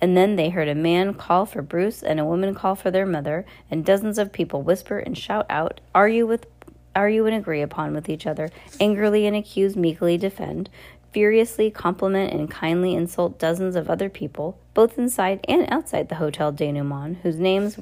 and 0.01 0.17
then 0.17 0.37
they 0.37 0.49
heard 0.49 0.69
a 0.69 0.75
man 0.75 1.13
call 1.13 1.45
for 1.45 1.61
Bruce 1.61 2.03
and 2.03 2.19
a 2.19 2.25
woman 2.25 2.55
call 2.55 2.75
for 2.75 2.91
their 2.91 3.05
mother, 3.05 3.45
and 3.71 3.85
dozens 3.85 4.19
of 4.19 4.33
people 4.33 4.63
whisper 4.63 4.99
and 4.99 5.19
shout 5.19 5.47
out, 5.51 5.81
Are 5.95 6.09
you 6.09 6.27
with 6.27 6.47
argue 6.95 7.27
and 7.27 7.35
agree 7.35 7.63
upon 7.63 7.95
with 7.95 8.09
each 8.09 8.27
other, 8.27 8.51
angrily 8.81 9.27
and 9.27 9.37
accuse, 9.37 9.77
meekly 9.77 10.17
defend, 10.19 10.69
furiously 11.13 11.71
compliment 11.71 12.33
and 12.33 12.51
kindly 12.51 12.95
insult 12.95 13.39
dozens 13.39 13.77
of 13.77 13.91
other 13.91 14.09
people, 14.09 14.59
both 14.75 14.99
inside 14.99 15.45
and 15.49 15.67
outside 15.73 16.09
the 16.09 16.17
Hotel 16.17 16.53
Denouement, 16.53 17.19
whose 17.23 17.39
names 17.39 17.77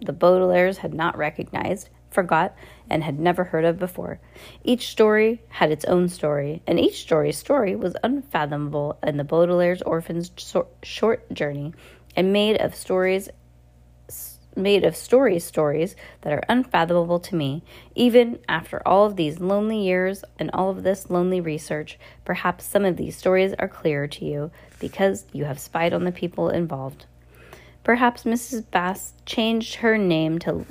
the 0.00 0.12
Baudelaires 0.12 0.78
had 0.78 0.92
not 0.92 1.16
recognized, 1.16 1.88
forgot, 2.10 2.54
and 2.88 3.02
had 3.02 3.18
never 3.18 3.44
heard 3.44 3.64
of 3.64 3.78
before. 3.78 4.20
Each 4.62 4.88
story 4.88 5.42
had 5.48 5.70
its 5.70 5.84
own 5.86 6.08
story, 6.08 6.62
and 6.66 6.78
each 6.78 7.00
story's 7.00 7.38
story 7.38 7.74
was 7.74 7.96
unfathomable 8.02 8.98
in 9.02 9.16
the 9.16 9.24
Baudelaire's 9.24 9.82
orphan's 9.82 10.30
short 10.82 11.32
journey, 11.32 11.72
and 12.14 12.32
made 12.32 12.60
of 12.60 12.74
stories 12.74 13.28
made 14.56 14.84
of 14.84 14.96
stories 14.96 15.44
stories 15.44 15.96
that 16.22 16.32
are 16.32 16.42
unfathomable 16.48 17.20
to 17.20 17.34
me 17.34 17.62
even 17.94 18.38
after 18.48 18.80
all 18.86 19.06
of 19.06 19.16
these 19.16 19.40
lonely 19.40 19.82
years 19.82 20.24
and 20.38 20.50
all 20.52 20.70
of 20.70 20.82
this 20.82 21.10
lonely 21.10 21.40
research 21.40 21.98
perhaps 22.24 22.64
some 22.64 22.84
of 22.84 22.96
these 22.96 23.16
stories 23.16 23.54
are 23.58 23.68
clearer 23.68 24.06
to 24.06 24.24
you 24.24 24.50
because 24.78 25.26
you 25.32 25.44
have 25.44 25.58
spied 25.58 25.92
on 25.92 26.04
the 26.04 26.12
people 26.12 26.48
involved. 26.48 27.06
Perhaps 27.84 28.24
mrs 28.24 28.64
bass 28.70 29.14
changed 29.24 29.76
her 29.76 29.96
name 29.96 30.38
to 30.38 30.66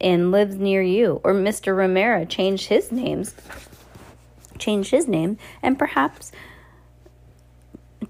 and 0.00 0.30
lives 0.30 0.56
near 0.56 0.82
you 0.82 1.20
or 1.24 1.32
mr 1.32 1.76
romero 1.76 2.24
changed 2.24 2.66
his 2.66 2.92
names 2.92 3.34
changed 4.58 4.90
his 4.90 5.08
name 5.08 5.38
and 5.62 5.78
perhaps 5.78 6.30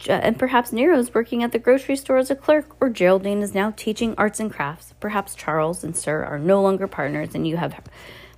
and 0.08 0.38
perhaps 0.38 0.72
Nero 0.72 0.98
is 0.98 1.14
working 1.14 1.42
at 1.42 1.52
the 1.52 1.58
grocery 1.58 1.96
store 1.96 2.18
as 2.18 2.30
a 2.30 2.36
clerk, 2.36 2.76
or 2.80 2.90
Geraldine 2.90 3.42
is 3.42 3.54
now 3.54 3.72
teaching 3.76 4.14
arts 4.16 4.40
and 4.40 4.52
crafts. 4.52 4.94
Perhaps 5.00 5.34
Charles 5.34 5.84
and 5.84 5.96
Sir 5.96 6.24
are 6.24 6.38
no 6.38 6.62
longer 6.62 6.86
partners, 6.86 7.34
and 7.34 7.46
you 7.46 7.56
have 7.56 7.74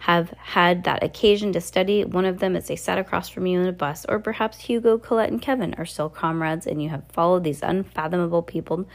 have 0.00 0.30
had 0.38 0.84
that 0.84 1.02
occasion 1.02 1.52
to 1.52 1.60
study 1.60 2.04
one 2.04 2.26
of 2.26 2.38
them 2.38 2.54
as 2.54 2.68
they 2.68 2.76
sat 2.76 2.98
across 2.98 3.28
from 3.28 3.46
you 3.46 3.60
in 3.60 3.66
a 3.66 3.72
bus, 3.72 4.04
or 4.08 4.18
perhaps 4.18 4.58
Hugo, 4.58 4.98
Colette, 4.98 5.30
and 5.30 5.42
Kevin 5.42 5.74
are 5.74 5.86
still 5.86 6.08
comrades, 6.08 6.66
and 6.66 6.82
you 6.82 6.90
have 6.90 7.04
followed 7.08 7.44
these 7.44 7.62
unfathomable 7.62 8.42
people 8.42 8.86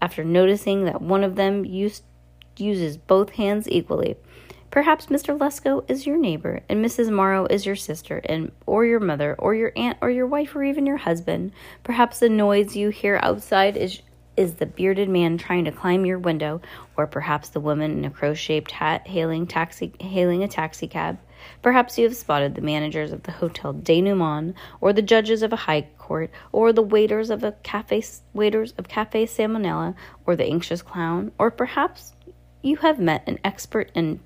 after 0.00 0.24
noticing 0.24 0.84
that 0.84 1.00
one 1.00 1.22
of 1.24 1.36
them 1.36 1.64
used, 1.64 2.02
uses 2.56 2.96
both 2.96 3.30
hands 3.30 3.68
equally. 3.68 4.16
Perhaps 4.72 5.08
Mr. 5.08 5.36
Lesko 5.36 5.84
is 5.86 6.06
your 6.06 6.16
neighbor, 6.16 6.62
and 6.66 6.82
Mrs. 6.82 7.10
Morrow 7.10 7.44
is 7.44 7.66
your 7.66 7.76
sister, 7.76 8.22
and 8.24 8.50
or 8.64 8.86
your 8.86 9.00
mother, 9.00 9.36
or 9.38 9.54
your 9.54 9.70
aunt, 9.76 9.98
or 10.00 10.08
your 10.08 10.26
wife, 10.26 10.56
or 10.56 10.64
even 10.64 10.86
your 10.86 10.96
husband. 10.96 11.52
Perhaps 11.84 12.20
the 12.20 12.30
noise 12.30 12.74
you 12.74 12.88
hear 12.88 13.20
outside 13.22 13.76
is 13.76 14.00
is 14.34 14.54
the 14.54 14.64
bearded 14.64 15.10
man 15.10 15.36
trying 15.36 15.66
to 15.66 15.70
climb 15.70 16.06
your 16.06 16.18
window, 16.18 16.62
or 16.96 17.06
perhaps 17.06 17.50
the 17.50 17.60
woman 17.60 17.90
in 17.90 18.04
a 18.06 18.10
crow-shaped 18.10 18.70
hat 18.70 19.06
hailing 19.06 19.46
taxi 19.46 19.92
hailing 20.00 20.42
a 20.42 20.48
taxi 20.48 20.88
cab. 20.88 21.18
Perhaps 21.60 21.98
you 21.98 22.04
have 22.04 22.16
spotted 22.16 22.54
the 22.54 22.62
managers 22.62 23.12
of 23.12 23.24
the 23.24 23.32
Hotel 23.32 23.74
Denouement, 23.74 24.54
or 24.80 24.94
the 24.94 25.02
judges 25.02 25.42
of 25.42 25.52
a 25.52 25.56
high 25.68 25.82
court, 25.98 26.30
or 26.50 26.72
the 26.72 26.80
waiters 26.80 27.28
of 27.28 27.44
a 27.44 27.52
cafe 27.62 28.02
waiters 28.32 28.72
of 28.78 28.88
Cafe 28.88 29.26
Salmonella, 29.26 29.94
or 30.24 30.34
the 30.34 30.46
anxious 30.46 30.80
clown, 30.80 31.30
or 31.38 31.50
perhaps 31.50 32.14
you 32.62 32.76
have 32.76 32.98
met 32.98 33.22
an 33.26 33.38
expert 33.44 33.92
in 33.94 34.18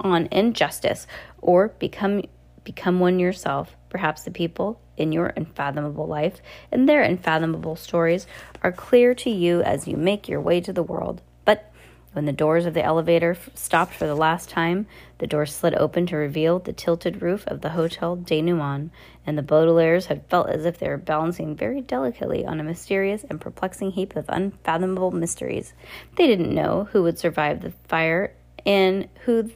on 0.00 0.28
injustice 0.30 1.06
or 1.40 1.68
become 1.78 2.22
become 2.64 2.98
one 2.98 3.18
yourself. 3.18 3.76
Perhaps 3.90 4.22
the 4.22 4.30
people 4.30 4.80
in 4.96 5.12
your 5.12 5.32
unfathomable 5.36 6.06
life 6.06 6.40
and 6.72 6.88
their 6.88 7.02
unfathomable 7.02 7.76
stories 7.76 8.26
are 8.62 8.72
clear 8.72 9.14
to 9.14 9.30
you 9.30 9.60
as 9.62 9.86
you 9.86 9.96
make 9.96 10.28
your 10.28 10.40
way 10.40 10.60
to 10.60 10.72
the 10.72 10.82
world. 10.82 11.20
But 11.44 11.70
when 12.12 12.26
the 12.26 12.32
doors 12.32 12.64
of 12.64 12.74
the 12.74 12.84
elevator 12.84 13.36
stopped 13.54 13.92
for 13.92 14.06
the 14.06 14.14
last 14.14 14.48
time, 14.48 14.86
the 15.18 15.26
door 15.26 15.46
slid 15.46 15.74
open 15.74 16.06
to 16.06 16.16
reveal 16.16 16.60
the 16.60 16.72
tilted 16.72 17.20
roof 17.20 17.44
of 17.48 17.60
the 17.60 17.70
Hotel 17.70 18.16
Denouement, 18.16 18.90
and 19.26 19.36
the 19.36 19.42
Baudelaires 19.42 20.06
had 20.06 20.24
felt 20.26 20.48
as 20.48 20.64
if 20.64 20.78
they 20.78 20.88
were 20.88 20.96
balancing 20.96 21.56
very 21.56 21.80
delicately 21.80 22.46
on 22.46 22.60
a 22.60 22.64
mysterious 22.64 23.24
and 23.28 23.40
perplexing 23.40 23.90
heap 23.92 24.14
of 24.14 24.26
unfathomable 24.28 25.10
mysteries. 25.10 25.74
They 26.16 26.28
didn't 26.28 26.54
know 26.54 26.88
who 26.92 27.02
would 27.02 27.18
survive 27.18 27.62
the 27.62 27.72
fire 27.88 28.32
and 28.64 29.08
who 29.24 29.50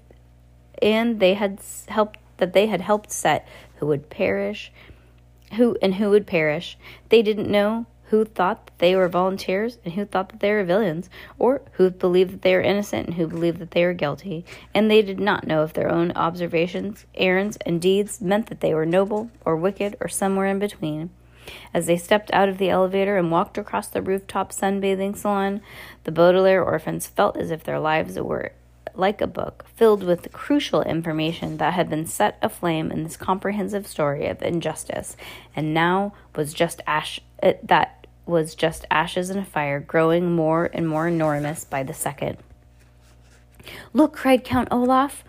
and 0.82 1.20
they 1.20 1.34
had 1.34 1.60
helped 1.88 2.18
that 2.38 2.52
they 2.52 2.66
had 2.66 2.80
helped 2.80 3.10
set 3.10 3.46
who 3.76 3.86
would 3.86 4.10
perish 4.10 4.72
who 5.54 5.76
and 5.80 5.94
who 5.94 6.10
would 6.10 6.26
perish. 6.26 6.76
They 7.08 7.22
didn't 7.22 7.50
know 7.50 7.86
who 8.10 8.24
thought 8.24 8.66
that 8.66 8.78
they 8.78 8.96
were 8.96 9.08
volunteers 9.08 9.78
and 9.84 9.94
who 9.94 10.04
thought 10.04 10.30
that 10.30 10.40
they 10.40 10.50
were 10.50 10.64
villains 10.64 11.10
or 11.38 11.60
who 11.72 11.90
believed 11.90 12.32
that 12.32 12.42
they 12.42 12.54
were 12.54 12.62
innocent 12.62 13.06
and 13.06 13.16
who 13.16 13.26
believed 13.26 13.58
that 13.58 13.72
they 13.72 13.84
were 13.84 13.92
guilty. 13.92 14.46
And 14.72 14.90
they 14.90 15.02
did 15.02 15.20
not 15.20 15.46
know 15.46 15.62
if 15.62 15.74
their 15.74 15.90
own 15.90 16.12
observations 16.12 17.04
errands 17.14 17.58
and 17.66 17.80
deeds 17.80 18.20
meant 18.20 18.46
that 18.46 18.60
they 18.60 18.72
were 18.72 18.86
noble 18.86 19.30
or 19.44 19.56
wicked 19.56 19.96
or 20.00 20.08
somewhere 20.08 20.46
in 20.46 20.58
between. 20.58 21.10
As 21.72 21.86
they 21.86 21.96
stepped 21.96 22.30
out 22.32 22.48
of 22.48 22.58
the 22.58 22.70
elevator 22.70 23.16
and 23.16 23.30
walked 23.30 23.56
across 23.56 23.88
the 23.88 24.02
rooftop 24.02 24.52
sunbathing 24.52 25.16
salon, 25.16 25.62
the 26.04 26.12
Baudelaire 26.12 26.62
orphans 26.62 27.06
felt 27.06 27.36
as 27.38 27.50
if 27.50 27.64
their 27.64 27.78
lives 27.78 28.18
were 28.18 28.52
like 28.98 29.20
a 29.20 29.26
book, 29.26 29.64
filled 29.74 30.02
with 30.02 30.32
crucial 30.32 30.82
information 30.82 31.56
that 31.58 31.74
had 31.74 31.88
been 31.88 32.04
set 32.04 32.36
aflame 32.42 32.90
in 32.90 33.04
this 33.04 33.16
comprehensive 33.16 33.86
story 33.86 34.26
of 34.26 34.42
injustice, 34.42 35.16
and 35.54 35.72
now 35.72 36.12
was 36.34 36.52
just 36.52 36.82
ash 36.86 37.20
it, 37.42 37.60
uh, 37.62 37.66
that 37.66 38.06
was 38.26 38.54
just 38.54 38.84
ashes 38.90 39.30
in 39.30 39.38
a 39.38 39.44
fire, 39.44 39.80
growing 39.80 40.32
more 40.32 40.68
and 40.74 40.88
more 40.88 41.08
enormous 41.08 41.64
by 41.64 41.82
the 41.82 41.94
second. 41.94 42.36
Look, 43.92 44.12
cried 44.12 44.44
Count 44.44 44.68
Olaf, 44.70 45.24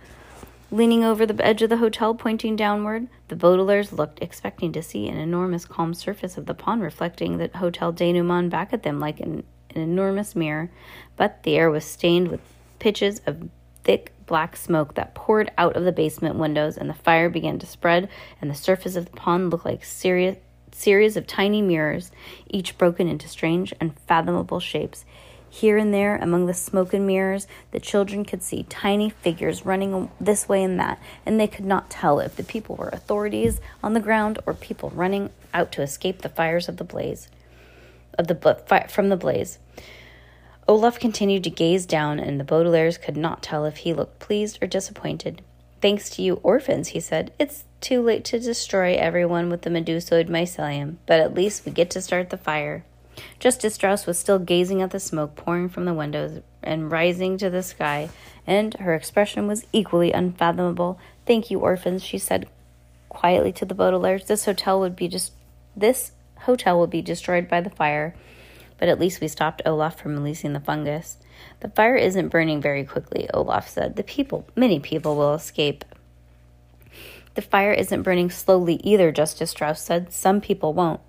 leaning 0.71 1.03
over 1.03 1.25
the 1.25 1.45
edge 1.45 1.61
of 1.61 1.69
the 1.69 1.77
hotel, 1.77 2.13
pointing 2.13 2.55
downward. 2.55 3.07
The 3.29 3.35
Baudelaires 3.35 3.91
looked, 3.91 4.21
expecting 4.21 4.71
to 4.73 4.83
see 4.83 5.07
an 5.07 5.17
enormous 5.17 5.65
calm 5.65 5.93
surface 5.93 6.37
of 6.37 6.45
the 6.45 6.53
pond 6.53 6.81
reflecting 6.81 7.37
the 7.37 7.49
Hotel 7.55 7.93
Denouement 7.93 8.49
back 8.49 8.73
at 8.73 8.83
them 8.83 8.99
like 8.99 9.19
an, 9.19 9.43
an 9.73 9.81
enormous 9.81 10.35
mirror, 10.35 10.69
but 11.15 11.43
the 11.43 11.55
air 11.55 11.69
was 11.69 11.85
stained 11.85 12.27
with 12.27 12.41
pitches 12.79 13.21
of 13.25 13.49
thick 13.83 14.11
black 14.25 14.55
smoke 14.55 14.93
that 14.95 15.15
poured 15.15 15.51
out 15.57 15.75
of 15.75 15.83
the 15.83 15.91
basement 15.91 16.35
windows, 16.35 16.77
and 16.77 16.89
the 16.89 16.93
fire 16.93 17.29
began 17.29 17.59
to 17.59 17.65
spread, 17.65 18.07
and 18.41 18.49
the 18.49 18.55
surface 18.55 18.95
of 18.95 19.05
the 19.05 19.11
pond 19.11 19.49
looked 19.49 19.65
like 19.65 19.83
serious 19.83 20.37
series 20.71 21.17
of 21.17 21.27
tiny 21.27 21.61
mirrors, 21.61 22.11
each 22.47 22.77
broken 22.77 23.07
into 23.07 23.27
strange, 23.27 23.73
unfathomable 23.81 24.59
shapes. 24.59 25.03
Here 25.49 25.77
and 25.77 25.91
there, 25.91 26.15
among 26.17 26.45
the 26.45 26.53
smoke 26.53 26.93
and 26.93 27.07
mirrors, 27.07 27.47
the 27.71 27.79
children 27.79 28.23
could 28.23 28.43
see 28.43 28.63
tiny 28.69 29.09
figures 29.09 29.65
running 29.65 30.11
this 30.21 30.47
way 30.47 30.63
and 30.63 30.79
that, 30.79 31.01
and 31.25 31.39
they 31.39 31.47
could 31.47 31.65
not 31.65 31.89
tell 31.89 32.19
if 32.19 32.35
the 32.35 32.43
people 32.43 32.75
were 32.75 32.89
authorities 32.89 33.59
on 33.83 33.93
the 33.93 33.99
ground 33.99 34.37
or 34.45 34.53
people 34.53 34.91
running 34.91 35.31
out 35.53 35.71
to 35.71 35.81
escape 35.81 36.21
the 36.21 36.29
fires 36.29 36.69
of 36.69 36.77
the 36.77 36.83
blaze, 36.83 37.29
of 38.17 38.27
the 38.27 38.85
from 38.89 39.09
the 39.09 39.17
blaze. 39.17 39.57
Olaf 40.69 40.99
continued 40.99 41.43
to 41.45 41.49
gaze 41.49 41.87
down, 41.87 42.19
and 42.19 42.39
the 42.39 42.43
Baudelaires 42.43 43.01
could 43.01 43.17
not 43.17 43.41
tell 43.41 43.65
if 43.65 43.77
he 43.77 43.91
looked 43.91 44.19
pleased 44.19 44.59
or 44.61 44.67
disappointed. 44.67 45.41
Thanks 45.81 46.11
to 46.11 46.21
you 46.21 46.35
orphans, 46.43 46.89
he 46.89 46.99
said, 46.99 47.33
it's 47.39 47.63
too 47.81 48.03
late 48.03 48.23
to 48.25 48.39
destroy 48.39 48.93
everyone 48.93 49.49
with 49.49 49.63
the 49.63 49.71
medusoid 49.71 50.29
mycelium, 50.29 50.97
but 51.07 51.19
at 51.19 51.33
least 51.33 51.65
we 51.65 51.71
get 51.71 51.89
to 51.89 52.03
start 52.03 52.29
the 52.29 52.37
fire. 52.37 52.85
Just 53.39 53.65
as 53.65 53.73
Strauss 53.73 54.05
was 54.05 54.19
still 54.19 54.37
gazing 54.37 54.79
at 54.83 54.91
the 54.91 54.99
smoke 54.99 55.35
pouring 55.35 55.69
from 55.69 55.85
the 55.85 55.93
windows 55.95 56.43
and 56.61 56.91
rising 56.91 57.39
to 57.39 57.49
the 57.49 57.63
sky, 57.63 58.09
and 58.45 58.75
her 58.75 58.93
expression 58.93 59.47
was 59.47 59.65
equally 59.73 60.11
unfathomable. 60.11 60.99
Thank 61.25 61.49
you, 61.49 61.57
orphans, 61.57 62.03
she 62.03 62.19
said 62.19 62.47
quietly 63.09 63.51
to 63.53 63.65
the 63.65 63.73
Baudelaires. 63.73 64.27
This 64.27 64.45
hotel 64.45 64.79
would 64.81 64.95
be 64.95 65.07
just 65.07 65.33
this 65.75 66.11
hotel 66.41 66.79
would 66.79 66.91
be 66.91 67.01
destroyed 67.01 67.49
by 67.49 67.59
the 67.59 67.71
fire, 67.71 68.13
but 68.79 68.89
at 68.89 68.99
least 68.99 69.21
we 69.21 69.27
stopped 69.27 69.61
Olaf 69.65 69.99
from 69.99 70.13
releasing 70.13 70.53
the 70.53 70.59
fungus. 70.59 71.17
The 71.59 71.69
fire 71.69 71.95
isn't 71.95 72.29
burning 72.29 72.61
very 72.61 72.83
quickly, 72.83 73.29
Olaf 73.33 73.69
said. 73.69 73.95
The 73.95 74.03
people, 74.03 74.47
many 74.55 74.79
people 74.79 75.15
will 75.15 75.33
escape. 75.33 75.85
The 77.35 77.41
fire 77.41 77.73
isn't 77.73 78.03
burning 78.03 78.29
slowly 78.29 78.75
either, 78.75 79.11
Justice 79.11 79.51
Strauss 79.51 79.81
said. 79.81 80.11
Some 80.11 80.41
people 80.41 80.73
won't. 80.73 81.01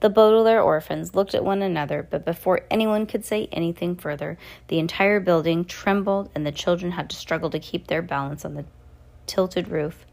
The 0.00 0.10
Baudelaire 0.10 0.62
orphans 0.62 1.14
looked 1.14 1.34
at 1.34 1.44
one 1.44 1.62
another, 1.62 2.06
but 2.08 2.24
before 2.24 2.62
anyone 2.70 3.06
could 3.06 3.24
say 3.24 3.48
anything 3.52 3.96
further, 3.96 4.38
the 4.68 4.78
entire 4.78 5.20
building 5.20 5.64
trembled 5.64 6.30
and 6.34 6.46
the 6.46 6.52
children 6.52 6.92
had 6.92 7.10
to 7.10 7.16
struggle 7.16 7.50
to 7.50 7.58
keep 7.58 7.86
their 7.86 8.02
balance 8.02 8.44
on 8.44 8.54
the 8.54 8.64
tilted 9.26 9.68
roof. 9.68 10.04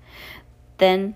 Then 0.78 1.16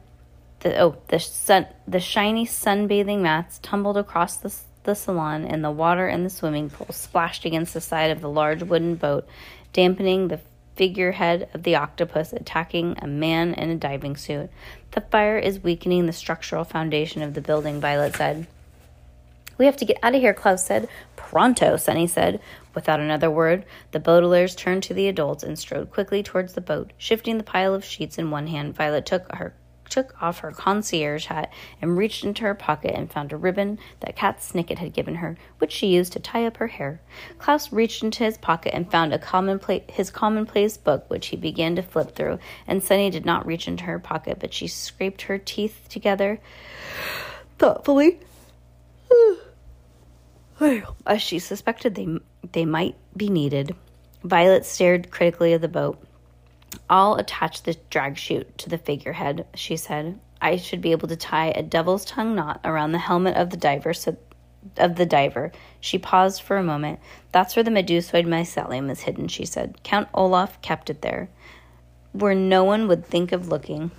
the 0.61 0.77
oh 0.79 0.97
the 1.07 1.19
sun 1.19 1.67
the 1.87 1.99
shiny 1.99 2.45
sunbathing 2.45 3.19
mats 3.19 3.59
tumbled 3.59 3.97
across 3.97 4.37
the 4.37 4.53
the 4.89 4.95
salon, 4.95 5.45
and 5.45 5.63
the 5.63 5.69
water 5.69 6.09
in 6.09 6.23
the 6.23 6.29
swimming 6.29 6.69
pool 6.69 6.87
splashed 6.89 7.45
against 7.45 7.75
the 7.75 7.81
side 7.81 8.09
of 8.09 8.21
the 8.21 8.29
large 8.29 8.63
wooden 8.63 8.95
boat, 8.95 9.27
dampening 9.71 10.27
the 10.27 10.41
figurehead 10.75 11.47
of 11.53 11.61
the 11.61 11.75
octopus 11.75 12.33
attacking 12.33 12.97
a 13.01 13.05
man 13.07 13.53
in 13.53 13.69
a 13.69 13.75
diving 13.75 14.17
suit. 14.17 14.49
The 14.91 15.01
fire 15.01 15.37
is 15.37 15.61
weakening 15.61 16.07
the 16.07 16.13
structural 16.13 16.63
foundation 16.63 17.21
of 17.21 17.35
the 17.35 17.41
building, 17.41 17.79
Violet 17.79 18.15
said. 18.15 18.47
We 19.59 19.65
have 19.65 19.77
to 19.77 19.85
get 19.85 19.99
out 20.01 20.15
of 20.15 20.21
here, 20.21 20.33
Klaus 20.33 20.65
said. 20.65 20.89
Pronto, 21.15 21.77
Sunny 21.77 22.07
said. 22.07 22.39
Without 22.73 22.99
another 22.99 23.29
word, 23.29 23.65
the 23.91 23.99
Baudelaires 23.99 24.57
turned 24.57 24.81
to 24.83 24.93
the 24.95 25.07
adults 25.07 25.43
and 25.43 25.59
strode 25.59 25.91
quickly 25.91 26.23
towards 26.23 26.53
the 26.53 26.61
boat. 26.61 26.93
Shifting 26.97 27.37
the 27.37 27.43
pile 27.43 27.75
of 27.75 27.85
sheets 27.85 28.17
in 28.17 28.31
one 28.31 28.47
hand, 28.47 28.73
Violet 28.73 29.05
took 29.05 29.31
her 29.35 29.53
took 29.89 30.21
off 30.21 30.39
her 30.39 30.51
concierge 30.51 31.25
hat 31.25 31.51
and 31.81 31.97
reached 31.97 32.23
into 32.23 32.43
her 32.43 32.55
pocket 32.55 32.95
and 32.95 33.11
found 33.11 33.33
a 33.33 33.37
ribbon 33.37 33.79
that 33.99 34.15
Cat 34.15 34.39
Snicket 34.39 34.77
had 34.77 34.93
given 34.93 35.15
her, 35.15 35.37
which 35.57 35.71
she 35.71 35.87
used 35.87 36.13
to 36.13 36.19
tie 36.19 36.45
up 36.45 36.57
her 36.57 36.67
hair. 36.67 37.01
Klaus 37.37 37.71
reached 37.71 38.03
into 38.03 38.23
his 38.23 38.37
pocket 38.37 38.73
and 38.73 38.91
found 38.91 39.13
a 39.13 39.19
commonplace, 39.19 39.83
his 39.87 40.11
commonplace 40.11 40.77
book, 40.77 41.09
which 41.09 41.27
he 41.27 41.35
began 41.35 41.75
to 41.75 41.81
flip 41.81 42.15
through. 42.15 42.39
And 42.67 42.83
Sunny 42.83 43.09
did 43.09 43.25
not 43.25 43.45
reach 43.45 43.67
into 43.67 43.85
her 43.85 43.99
pocket, 43.99 44.37
but 44.39 44.53
she 44.53 44.67
scraped 44.67 45.23
her 45.23 45.37
teeth 45.37 45.87
together 45.89 46.39
thoughtfully, 47.57 48.19
as 51.05 51.21
she 51.21 51.39
suspected 51.39 51.95
they 51.95 52.07
they 52.51 52.65
might 52.65 52.95
be 53.15 53.29
needed. 53.29 53.75
Violet 54.23 54.65
stared 54.65 55.11
critically 55.11 55.53
at 55.53 55.61
the 55.61 55.67
boat. 55.67 56.01
I'll 56.89 57.15
attach 57.15 57.63
the 57.63 57.77
drag 57.89 58.17
chute 58.17 58.57
to 58.59 58.69
the 58.69 58.77
figurehead, 58.77 59.45
she 59.53 59.77
said. 59.77 60.19
I 60.41 60.57
should 60.57 60.81
be 60.81 60.91
able 60.91 61.07
to 61.09 61.15
tie 61.15 61.49
a 61.49 61.63
devil's 61.63 62.05
tongue 62.05 62.35
knot 62.35 62.61
around 62.63 62.91
the 62.91 62.99
helmet 62.99 63.35
of 63.35 63.49
the 63.49 63.57
diver 63.57 63.93
so 63.93 64.15
of 64.77 64.95
the 64.95 65.05
diver. 65.05 65.51
She 65.79 65.97
paused 65.97 66.41
for 66.41 66.57
a 66.57 66.63
moment. 66.63 66.99
That's 67.31 67.55
where 67.55 67.63
the 67.63 67.71
medusoid 67.71 68.25
mycelium 68.25 68.89
is 68.91 69.01
hidden, 69.01 69.27
she 69.27 69.45
said. 69.45 69.79
Count 69.83 70.09
Olaf 70.13 70.61
kept 70.61 70.89
it 70.89 71.01
there, 71.01 71.29
where 72.11 72.35
no 72.35 72.63
one 72.63 72.87
would 72.87 73.05
think 73.05 73.31
of 73.31 73.47
looking. 73.47 73.91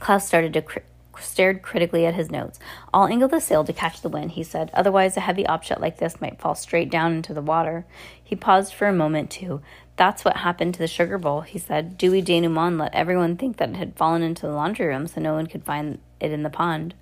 Klaus 0.00 0.26
started 0.26 0.52
to 0.54 0.62
cr- 0.62 0.80
stared 1.20 1.62
critically 1.62 2.06
at 2.06 2.14
his 2.14 2.30
notes. 2.30 2.58
I'll 2.92 3.06
angle 3.06 3.28
the 3.28 3.40
sail 3.40 3.64
to 3.64 3.72
catch 3.72 4.00
the 4.00 4.08
wind, 4.08 4.32
he 4.32 4.42
said. 4.42 4.70
Otherwise, 4.74 5.16
a 5.16 5.20
heavy 5.20 5.46
object 5.46 5.80
like 5.80 5.98
this 5.98 6.20
might 6.20 6.40
fall 6.40 6.54
straight 6.54 6.90
down 6.90 7.12
into 7.14 7.34
the 7.34 7.42
water. 7.42 7.86
He 8.22 8.36
paused 8.36 8.74
for 8.74 8.86
a 8.86 8.92
moment, 8.92 9.30
too. 9.30 9.60
That's 9.96 10.24
what 10.24 10.38
happened 10.38 10.74
to 10.74 10.80
the 10.80 10.86
sugar 10.86 11.18
bowl, 11.18 11.40
he 11.40 11.58
said. 11.58 11.96
Dewey 11.96 12.20
denouement 12.20 12.78
let 12.78 12.94
everyone 12.94 13.36
think 13.36 13.56
that 13.56 13.70
it 13.70 13.76
had 13.76 13.96
fallen 13.96 14.22
into 14.22 14.46
the 14.46 14.52
laundry 14.52 14.86
room 14.86 15.06
so 15.06 15.20
no 15.20 15.34
one 15.34 15.46
could 15.46 15.64
find 15.64 15.98
it 16.20 16.32
in 16.32 16.42
the 16.42 16.50
pond. 16.50 16.94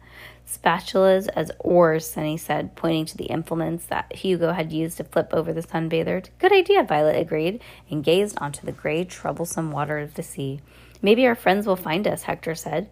Spatulas 0.46 1.28
as 1.34 1.50
oars, 1.58 2.06
Sunny 2.08 2.36
said, 2.36 2.76
pointing 2.76 3.06
to 3.06 3.16
the 3.16 3.24
implements 3.24 3.86
that 3.86 4.14
Hugo 4.14 4.52
had 4.52 4.72
used 4.72 4.98
to 4.98 5.04
flip 5.04 5.30
over 5.32 5.52
the 5.52 5.62
sunbather. 5.62 6.28
Good 6.38 6.52
idea, 6.52 6.82
Violet 6.82 7.16
agreed, 7.16 7.60
and 7.90 8.04
gazed 8.04 8.38
onto 8.38 8.64
the 8.64 8.72
gray, 8.72 9.04
troublesome 9.04 9.72
water 9.72 9.98
of 9.98 10.14
the 10.14 10.22
sea. 10.22 10.60
Maybe 11.02 11.26
our 11.26 11.34
friends 11.34 11.66
will 11.66 11.76
find 11.76 12.06
us, 12.06 12.24
Hector 12.24 12.54
said. 12.54 12.88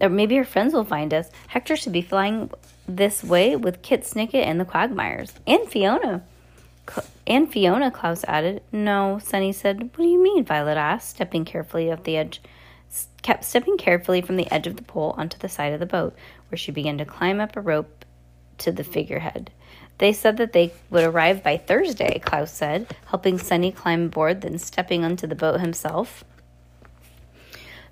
Or 0.00 0.08
maybe 0.08 0.36
our 0.38 0.44
friends 0.44 0.74
will 0.74 0.84
find 0.84 1.12
us. 1.14 1.30
Hector 1.48 1.76
should 1.76 1.92
be 1.92 2.02
flying 2.02 2.50
this 2.86 3.24
way 3.24 3.56
with 3.56 3.82
Kit 3.82 4.02
Snicket 4.02 4.46
and 4.46 4.60
the 4.60 4.64
Quagmires. 4.64 5.32
And 5.46 5.68
Fiona. 5.68 6.22
And 7.26 7.50
Fiona, 7.50 7.90
Klaus 7.90 8.24
added. 8.24 8.62
No, 8.72 9.18
Sunny 9.22 9.52
said. 9.52 9.80
What 9.80 9.96
do 9.96 10.04
you 10.04 10.22
mean? 10.22 10.44
Violet 10.44 10.76
asked, 10.76 11.10
stepping 11.10 11.44
carefully 11.44 11.90
off 11.90 12.04
the 12.04 12.16
edge 12.16 12.40
kept 13.22 13.44
stepping 13.44 13.76
carefully 13.76 14.20
from 14.20 14.36
the 14.36 14.50
edge 14.52 14.66
of 14.66 14.76
the 14.76 14.82
pole 14.82 15.14
onto 15.18 15.38
the 15.38 15.48
side 15.48 15.72
of 15.72 15.80
the 15.80 15.86
boat, 15.86 16.16
where 16.48 16.58
she 16.58 16.70
began 16.70 16.98
to 16.98 17.04
climb 17.04 17.40
up 17.40 17.56
a 17.56 17.60
rope 17.60 18.04
to 18.58 18.72
the 18.72 18.84
figurehead. 18.84 19.50
They 19.98 20.12
said 20.12 20.36
that 20.36 20.52
they 20.52 20.72
would 20.90 21.04
arrive 21.04 21.42
by 21.42 21.56
Thursday, 21.56 22.18
Klaus 22.20 22.52
said, 22.52 22.94
helping 23.06 23.38
Sunny 23.38 23.72
climb 23.72 24.06
aboard, 24.06 24.42
then 24.42 24.58
stepping 24.58 25.04
onto 25.04 25.26
the 25.26 25.34
boat 25.34 25.60
himself. 25.60 26.22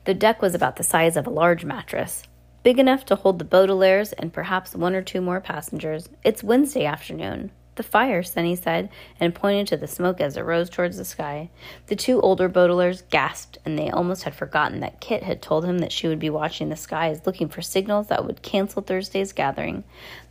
The 0.04 0.14
deck 0.14 0.42
was 0.42 0.54
about 0.54 0.76
the 0.76 0.82
size 0.82 1.16
of 1.16 1.26
a 1.26 1.30
large 1.30 1.64
mattress, 1.64 2.24
big 2.62 2.78
enough 2.78 3.06
to 3.06 3.14
hold 3.14 3.38
the 3.38 3.44
Baudelaires 3.44 4.12
and 4.18 4.34
perhaps 4.34 4.74
one 4.74 4.94
or 4.94 5.00
two 5.00 5.22
more 5.22 5.40
passengers. 5.40 6.10
It's 6.22 6.44
Wednesday 6.44 6.84
afternoon. 6.84 7.52
The 7.76 7.82
fire, 7.82 8.22
Sunny 8.22 8.54
said, 8.54 8.90
and 9.18 9.34
pointed 9.34 9.66
to 9.68 9.78
the 9.78 9.86
smoke 9.86 10.20
as 10.20 10.36
it 10.36 10.42
rose 10.42 10.68
towards 10.68 10.98
the 10.98 11.06
sky. 11.06 11.48
The 11.86 11.96
two 11.96 12.20
older 12.20 12.50
Baudelaires 12.50 13.02
gasped, 13.08 13.56
and 13.64 13.78
they 13.78 13.88
almost 13.88 14.24
had 14.24 14.34
forgotten 14.34 14.80
that 14.80 15.00
Kit 15.00 15.22
had 15.22 15.40
told 15.40 15.64
him 15.64 15.78
that 15.78 15.90
she 15.90 16.06
would 16.06 16.18
be 16.18 16.30
watching 16.30 16.68
the 16.68 16.76
skies, 16.76 17.22
looking 17.24 17.48
for 17.48 17.62
signals 17.62 18.08
that 18.08 18.26
would 18.26 18.42
cancel 18.42 18.82
Thursday's 18.82 19.32
gathering. 19.32 19.84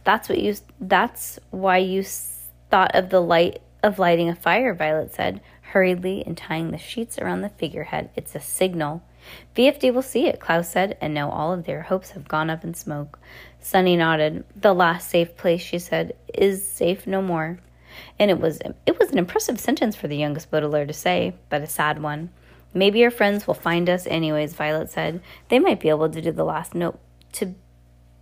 That's 0.03 0.29
what 0.29 0.39
you. 0.39 0.55
That's 0.79 1.39
why 1.49 1.79
you 1.79 2.03
thought 2.69 2.95
of 2.95 3.09
the 3.09 3.21
light 3.21 3.59
of 3.81 3.97
lighting 3.99 4.29
a 4.29 4.35
fire. 4.35 4.73
Violet 4.73 5.13
said 5.13 5.41
hurriedly 5.73 6.23
and 6.25 6.37
tying 6.37 6.69
the 6.69 6.77
sheets 6.77 7.17
around 7.17 7.41
the 7.41 7.49
figurehead. 7.49 8.11
It's 8.15 8.35
a 8.35 8.39
signal. 8.39 9.01
VFD 9.55 9.93
will 9.93 10.01
see 10.01 10.27
it, 10.27 10.39
Klaus 10.39 10.69
said, 10.69 10.97
and 11.01 11.13
now 11.13 11.29
all 11.29 11.53
of 11.53 11.65
their 11.65 11.83
hopes 11.83 12.11
have 12.11 12.27
gone 12.27 12.49
up 12.49 12.63
in 12.63 12.73
smoke. 12.73 13.19
Sunny 13.59 13.95
nodded. 13.95 14.43
The 14.55 14.73
last 14.73 15.09
safe 15.09 15.37
place, 15.37 15.61
she 15.61 15.79
said, 15.79 16.15
is 16.33 16.67
safe 16.67 17.07
no 17.07 17.21
more. 17.21 17.59
And 18.17 18.31
it 18.31 18.39
was 18.39 18.59
it 18.85 18.99
was 18.99 19.11
an 19.11 19.17
impressive 19.17 19.59
sentence 19.59 19.95
for 19.95 20.07
the 20.07 20.17
youngest 20.17 20.49
Baudelaire 20.49 20.85
to 20.85 20.93
say, 20.93 21.35
but 21.49 21.61
a 21.61 21.67
sad 21.67 22.01
one. 22.01 22.29
Maybe 22.73 23.03
our 23.03 23.11
friends 23.11 23.45
will 23.45 23.53
find 23.53 23.89
us 23.89 24.07
anyways, 24.07 24.53
Violet 24.53 24.89
said. 24.89 25.21
They 25.49 25.59
might 25.59 25.79
be 25.79 25.89
able 25.89 26.09
to 26.09 26.21
do 26.21 26.31
the 26.31 26.43
last 26.43 26.73
note 26.73 26.99
to 27.33 27.53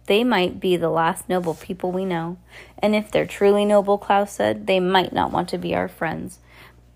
they 0.07 0.23
might 0.23 0.59
be 0.59 0.75
the 0.75 0.89
last 0.89 1.29
noble 1.29 1.53
people 1.53 1.91
we 1.91 2.05
know. 2.05 2.37
And 2.79 2.95
if 2.95 3.11
they're 3.11 3.25
truly 3.25 3.63
noble, 3.63 3.97
Klaus 3.97 4.33
said, 4.33 4.67
they 4.67 4.79
might 4.79 5.13
not 5.13 5.31
want 5.31 5.47
to 5.49 5.57
be 5.57 5.75
our 5.75 5.87
friends. 5.87 6.39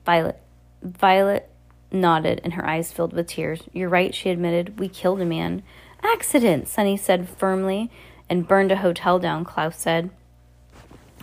Violet 0.05 0.41
Violet 0.81 1.49
nodded 1.91 2.41
and 2.43 2.53
her 2.53 2.65
eyes 2.67 2.91
filled 2.91 3.13
with 3.13 3.27
tears. 3.27 3.63
You're 3.73 3.89
right, 3.89 4.13
she 4.13 4.29
admitted. 4.29 4.79
We 4.79 4.89
killed 4.89 5.21
a 5.21 5.25
man. 5.25 5.63
Accident, 6.03 6.67
Sunny 6.67 6.97
said 6.97 7.29
firmly 7.29 7.89
and 8.29 8.47
burned 8.47 8.71
a 8.71 8.77
hotel 8.77 9.19
down, 9.19 9.45
Klaus 9.45 9.77
said. 9.77 10.09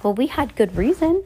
Well, 0.02 0.14
we 0.14 0.26
had 0.26 0.56
good 0.56 0.76
reason. 0.76 1.24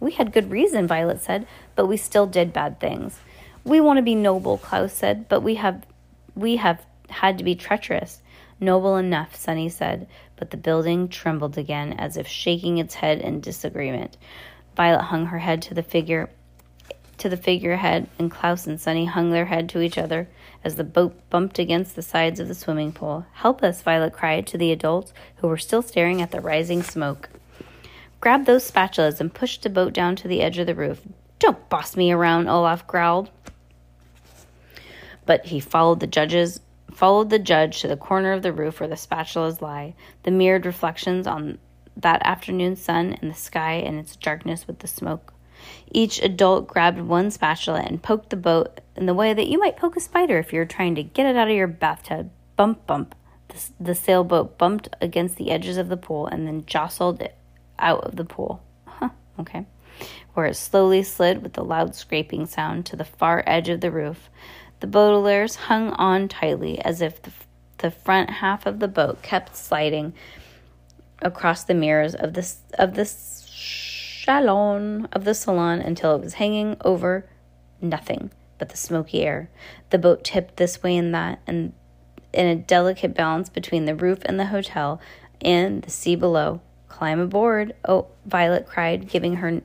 We 0.00 0.12
had 0.12 0.32
good 0.32 0.50
reason, 0.50 0.86
Violet 0.86 1.22
said, 1.22 1.46
but 1.76 1.86
we 1.86 1.96
still 1.96 2.26
did 2.26 2.52
bad 2.52 2.80
things. 2.80 3.20
We 3.64 3.80
want 3.80 3.98
to 3.98 4.02
be 4.02 4.14
noble, 4.14 4.58
Klaus 4.58 4.92
said, 4.92 5.28
but 5.28 5.42
we 5.42 5.56
have 5.56 5.86
we 6.34 6.56
have 6.56 6.84
had 7.08 7.38
to 7.38 7.44
be 7.44 7.54
treacherous. 7.54 8.20
Noble 8.58 8.96
enough, 8.96 9.36
Sunny 9.36 9.68
said, 9.68 10.08
but 10.36 10.50
the 10.50 10.56
building 10.56 11.08
trembled 11.08 11.58
again 11.58 11.92
as 11.92 12.16
if 12.16 12.26
shaking 12.26 12.78
its 12.78 12.94
head 12.94 13.20
in 13.20 13.40
disagreement. 13.40 14.16
Violet 14.76 15.02
hung 15.02 15.26
her 15.26 15.38
head 15.38 15.62
to 15.62 15.74
the 15.74 15.82
figure 15.82 16.30
to 17.22 17.28
the 17.28 17.36
figurehead, 17.36 18.08
and 18.18 18.30
Klaus 18.30 18.66
and 18.66 18.80
Sunny 18.80 19.06
hung 19.06 19.30
their 19.30 19.46
head 19.46 19.68
to 19.70 19.80
each 19.80 19.96
other 19.96 20.28
as 20.64 20.74
the 20.74 20.84
boat 20.84 21.14
bumped 21.30 21.58
against 21.58 21.94
the 21.94 22.02
sides 22.02 22.40
of 22.40 22.48
the 22.48 22.54
swimming 22.54 22.92
pool. 22.92 23.24
Help 23.34 23.62
us, 23.62 23.80
Violet 23.80 24.12
cried 24.12 24.44
to 24.48 24.58
the 24.58 24.72
adults 24.72 25.12
who 25.36 25.46
were 25.46 25.56
still 25.56 25.82
staring 25.82 26.20
at 26.20 26.32
the 26.32 26.40
rising 26.40 26.82
smoke. 26.82 27.30
Grab 28.20 28.44
those 28.44 28.68
spatulas 28.68 29.20
and 29.20 29.32
push 29.32 29.58
the 29.58 29.70
boat 29.70 29.92
down 29.92 30.16
to 30.16 30.26
the 30.26 30.42
edge 30.42 30.58
of 30.58 30.66
the 30.66 30.74
roof. 30.74 31.00
Don't 31.38 31.68
boss 31.68 31.96
me 31.96 32.10
around, 32.10 32.48
Olaf 32.48 32.86
growled. 32.88 33.30
But 35.24 35.46
he 35.46 35.60
followed 35.60 36.00
the 36.00 36.06
judges 36.08 36.60
followed 36.92 37.30
the 37.30 37.38
judge 37.38 37.80
to 37.80 37.88
the 37.88 37.96
corner 37.96 38.32
of 38.32 38.42
the 38.42 38.52
roof 38.52 38.78
where 38.78 38.88
the 38.88 38.96
spatulas 38.96 39.62
lie, 39.62 39.94
the 40.24 40.30
mirrored 40.30 40.66
reflections 40.66 41.26
on 41.26 41.58
that 41.96 42.20
afternoon 42.24 42.76
sun 42.76 43.16
and 43.22 43.30
the 43.30 43.34
sky 43.34 43.74
and 43.74 43.98
its 43.98 44.16
darkness 44.16 44.66
with 44.66 44.80
the 44.80 44.86
smoke. 44.88 45.32
Each 45.90 46.20
adult 46.22 46.66
grabbed 46.66 47.00
one 47.00 47.30
spatula 47.30 47.80
and 47.80 48.02
poked 48.02 48.30
the 48.30 48.36
boat 48.36 48.80
in 48.96 49.06
the 49.06 49.14
way 49.14 49.34
that 49.34 49.48
you 49.48 49.58
might 49.58 49.76
poke 49.76 49.96
a 49.96 50.00
spider 50.00 50.38
if 50.38 50.52
you're 50.52 50.64
trying 50.64 50.94
to 50.94 51.02
get 51.02 51.26
it 51.26 51.36
out 51.36 51.48
of 51.48 51.56
your 51.56 51.66
bathtub. 51.66 52.30
Bump, 52.56 52.86
bump. 52.86 53.14
The, 53.48 53.70
the 53.80 53.94
sailboat 53.94 54.58
bumped 54.58 54.88
against 55.00 55.36
the 55.36 55.50
edges 55.50 55.76
of 55.76 55.88
the 55.88 55.96
pool 55.96 56.26
and 56.26 56.46
then 56.46 56.64
jostled 56.66 57.20
it 57.20 57.36
out 57.78 58.04
of 58.04 58.16
the 58.16 58.24
pool. 58.24 58.62
Huh, 58.86 59.10
okay. 59.38 59.66
Where 60.34 60.46
it 60.46 60.56
slowly 60.56 61.02
slid 61.02 61.42
with 61.42 61.56
a 61.58 61.62
loud 61.62 61.94
scraping 61.94 62.46
sound 62.46 62.86
to 62.86 62.96
the 62.96 63.04
far 63.04 63.42
edge 63.46 63.68
of 63.68 63.80
the 63.80 63.90
roof. 63.90 64.30
The 64.80 64.86
Baudelaires 64.86 65.56
hung 65.56 65.90
on 65.90 66.28
tightly 66.28 66.80
as 66.80 67.00
if 67.00 67.20
the, 67.22 67.32
the 67.78 67.90
front 67.90 68.30
half 68.30 68.66
of 68.66 68.78
the 68.78 68.88
boat 68.88 69.22
kept 69.22 69.56
sliding 69.56 70.14
across 71.20 71.64
the 71.64 71.74
mirrors 71.74 72.14
of 72.14 72.34
the, 72.34 72.52
of 72.78 72.94
the 72.94 73.04
salon 74.24 75.08
of 75.12 75.24
the 75.24 75.34
salon 75.34 75.80
until 75.80 76.14
it 76.14 76.22
was 76.22 76.34
hanging 76.34 76.76
over 76.84 77.28
nothing 77.80 78.30
but 78.58 78.68
the 78.68 78.76
smoky 78.76 79.22
air. 79.22 79.50
The 79.90 79.98
boat 79.98 80.24
tipped 80.24 80.56
this 80.56 80.82
way 80.82 80.96
and 80.96 81.14
that, 81.14 81.40
and 81.46 81.72
in 82.32 82.46
a 82.46 82.56
delicate 82.56 83.14
balance 83.14 83.48
between 83.48 83.84
the 83.84 83.94
roof 83.94 84.20
and 84.24 84.38
the 84.38 84.46
hotel 84.46 85.00
and 85.40 85.82
the 85.82 85.90
sea 85.90 86.16
below. 86.16 86.60
Climb 86.88 87.20
aboard, 87.20 87.74
oh, 87.86 88.06
Violet 88.26 88.66
cried, 88.66 89.08
giving 89.08 89.36
her 89.36 89.62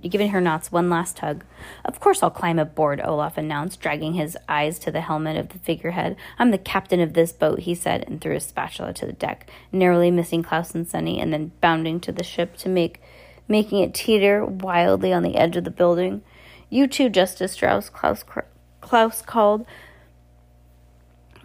giving 0.00 0.30
her 0.30 0.40
knots 0.40 0.72
one 0.72 0.88
last 0.88 1.18
tug. 1.18 1.44
Of 1.84 2.00
course 2.00 2.22
I'll 2.22 2.30
climb 2.30 2.58
aboard, 2.58 3.02
Olaf 3.04 3.36
announced, 3.36 3.80
dragging 3.80 4.14
his 4.14 4.36
eyes 4.48 4.78
to 4.78 4.90
the 4.90 5.02
helmet 5.02 5.36
of 5.36 5.50
the 5.50 5.58
figurehead. 5.58 6.16
I'm 6.38 6.52
the 6.52 6.58
captain 6.58 7.00
of 7.00 7.12
this 7.12 7.32
boat, 7.32 7.60
he 7.60 7.74
said, 7.74 8.04
and 8.06 8.18
threw 8.18 8.34
a 8.34 8.40
spatula 8.40 8.94
to 8.94 9.04
the 9.06 9.12
deck, 9.12 9.50
narrowly 9.72 10.10
missing 10.10 10.42
Klaus 10.42 10.74
and 10.74 10.88
Sunny, 10.88 11.20
and 11.20 11.34
then 11.34 11.52
bounding 11.60 12.00
to 12.00 12.12
the 12.12 12.24
ship 12.24 12.56
to 12.58 12.70
make 12.70 13.02
making 13.48 13.80
it 13.80 13.94
teeter 13.94 14.44
wildly 14.44 15.12
on 15.12 15.22
the 15.22 15.36
edge 15.36 15.56
of 15.56 15.64
the 15.64 15.70
building. 15.70 16.22
You 16.70 16.86
too, 16.86 17.08
Justice 17.08 17.52
Strauss, 17.52 17.88
Klaus, 17.88 18.24
Klaus 18.80 19.22
called. 19.22 19.66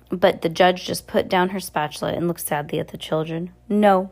But 0.10 0.42
the 0.42 0.50
judge 0.50 0.86
just 0.86 1.08
put 1.08 1.30
down 1.30 1.50
her 1.50 1.60
spatula 1.60 2.14
and 2.14 2.28
looked 2.28 2.48
sadly 2.48 2.80
at 2.80 2.88
the 2.88 2.98
children. 2.98 3.52
No, 3.68 4.10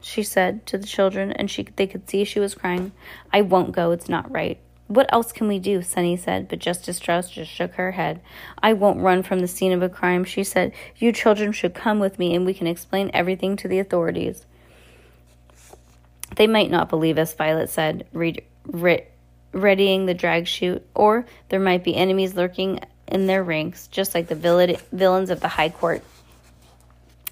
she 0.00 0.22
said 0.22 0.66
to 0.66 0.76
the 0.76 0.86
children, 0.86 1.32
and 1.32 1.50
she 1.50 1.62
they 1.76 1.86
could 1.86 2.10
see 2.10 2.24
she 2.24 2.40
was 2.40 2.54
crying. 2.54 2.92
I 3.32 3.42
won't 3.42 3.72
go. 3.72 3.92
It's 3.92 4.08
not 4.08 4.30
right. 4.30 4.58
What 4.88 5.12
else 5.12 5.32
can 5.32 5.48
we 5.48 5.58
do? 5.58 5.82
Sunny 5.82 6.16
said, 6.16 6.48
but 6.48 6.60
Justice 6.60 6.98
Strauss 6.98 7.28
just 7.30 7.50
shook 7.50 7.74
her 7.74 7.92
head. 7.92 8.20
I 8.62 8.72
won't 8.72 9.00
run 9.00 9.24
from 9.24 9.40
the 9.40 9.48
scene 9.48 9.72
of 9.72 9.82
a 9.82 9.88
crime, 9.88 10.22
she 10.22 10.44
said. 10.44 10.72
You 10.96 11.10
children 11.10 11.50
should 11.50 11.74
come 11.74 11.98
with 11.98 12.20
me 12.20 12.36
and 12.36 12.46
we 12.46 12.54
can 12.54 12.68
explain 12.68 13.10
everything 13.12 13.56
to 13.56 13.68
the 13.68 13.80
authorities. 13.80 14.46
They 16.34 16.46
might 16.46 16.70
not 16.70 16.88
believe 16.88 17.18
us, 17.18 17.34
Violet 17.34 17.70
said, 17.70 18.06
re- 18.12 18.44
re- 18.66 19.06
readying 19.52 20.06
the 20.06 20.14
drag 20.14 20.46
chute, 20.46 20.84
or 20.94 21.24
there 21.48 21.60
might 21.60 21.84
be 21.84 21.94
enemies 21.94 22.34
lurking 22.34 22.80
in 23.06 23.26
their 23.26 23.44
ranks, 23.44 23.86
just 23.86 24.14
like 24.14 24.26
the 24.26 24.34
villain- 24.34 24.76
villains 24.92 25.30
of 25.30 25.40
the 25.40 25.48
High 25.48 25.70
Court. 25.70 26.02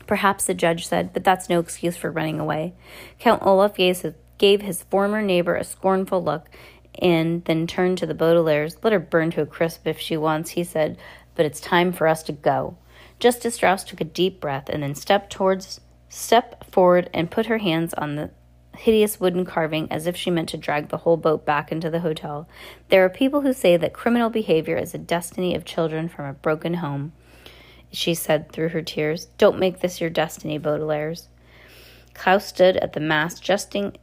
Perhaps 0.06 0.44
the 0.44 0.54
judge 0.54 0.86
said, 0.86 1.12
but 1.12 1.24
that's 1.24 1.48
no 1.48 1.58
excuse 1.58 1.96
for 1.96 2.10
running 2.10 2.38
away. 2.38 2.74
Count 3.18 3.42
Olaf 3.44 3.74
gave 3.74 4.00
his, 4.00 4.14
gave 4.38 4.62
his 4.62 4.82
former 4.84 5.22
neighbor 5.22 5.56
a 5.56 5.64
scornful 5.64 6.22
look 6.22 6.48
and 6.96 7.44
then 7.46 7.66
turned 7.66 7.98
to 7.98 8.06
the 8.06 8.14
Baudelaires. 8.14 8.76
Let 8.82 8.92
her 8.92 9.00
burn 9.00 9.30
to 9.32 9.42
a 9.42 9.46
crisp 9.46 9.86
if 9.86 9.98
she 9.98 10.16
wants, 10.16 10.50
he 10.50 10.62
said, 10.62 10.98
but 11.34 11.46
it's 11.46 11.60
time 11.60 11.92
for 11.92 12.06
us 12.06 12.22
to 12.24 12.32
go. 12.32 12.76
Justice 13.18 13.54
Strauss 13.54 13.84
took 13.84 14.00
a 14.00 14.04
deep 14.04 14.40
breath 14.40 14.68
and 14.68 14.82
then 14.82 14.94
stepped 14.94 15.32
towards 15.32 15.80
stepped 16.08 16.64
forward 16.72 17.10
and 17.12 17.30
put 17.30 17.46
her 17.46 17.58
hands 17.58 17.92
on 17.94 18.14
the 18.14 18.30
hideous 18.76 19.20
wooden 19.20 19.44
carving 19.44 19.90
as 19.90 20.06
if 20.06 20.16
she 20.16 20.30
meant 20.30 20.48
to 20.50 20.56
drag 20.56 20.88
the 20.88 20.98
whole 20.98 21.16
boat 21.16 21.44
back 21.44 21.70
into 21.70 21.90
the 21.90 22.00
hotel. 22.00 22.48
There 22.88 23.04
are 23.04 23.10
people 23.10 23.42
who 23.42 23.52
say 23.52 23.76
that 23.76 23.92
criminal 23.92 24.30
behavior 24.30 24.76
is 24.76 24.94
a 24.94 24.98
destiny 24.98 25.54
of 25.54 25.64
children 25.64 26.08
from 26.08 26.26
a 26.26 26.32
broken 26.32 26.74
home. 26.74 27.12
She 27.90 28.14
said 28.14 28.50
through 28.50 28.70
her 28.70 28.82
tears, 28.82 29.26
Don't 29.38 29.58
make 29.58 29.80
this 29.80 30.00
your 30.00 30.10
destiny, 30.10 30.58
Baudelaires. 30.58 31.28
Klaus 32.12 32.46
stood 32.46 32.76
at 32.78 32.92
the 32.92 33.00
mast, 33.00 33.38
adjusting, 33.38 33.96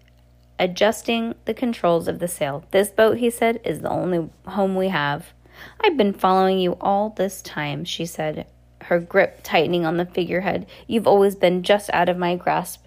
adjusting 0.60 1.36
the 1.46 1.54
controls 1.54 2.08
of 2.08 2.20
the 2.20 2.28
sail. 2.28 2.66
This 2.72 2.90
boat, 2.90 3.18
he 3.18 3.30
said, 3.30 3.60
is 3.64 3.82
the 3.82 3.90
only 3.90 4.30
home 4.46 4.76
we 4.76 4.90
have. 4.90 5.34
I've 5.82 5.98
been 5.98 6.14
following 6.14 6.60
you 6.60 6.78
all 6.80 7.10
this 7.10 7.42
time, 7.42 7.84
she 7.86 8.06
said, 8.06 8.48
her 8.84 9.00
grip 9.00 9.42
tightening 9.44 9.86
on 9.86 9.98
the 9.98 10.06
figurehead. 10.06 10.66
You've 10.88 11.08
always 11.08 11.36
been 11.36 11.64
just 11.64 11.90
out 11.94 12.10
of 12.10 12.18
my 12.18 12.36
grasp 12.36 12.86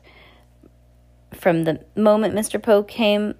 from 1.37 1.65
the 1.65 1.81
moment 1.97 2.35
Mr. 2.35 2.63
Poe 2.63 2.83
came 2.83 3.35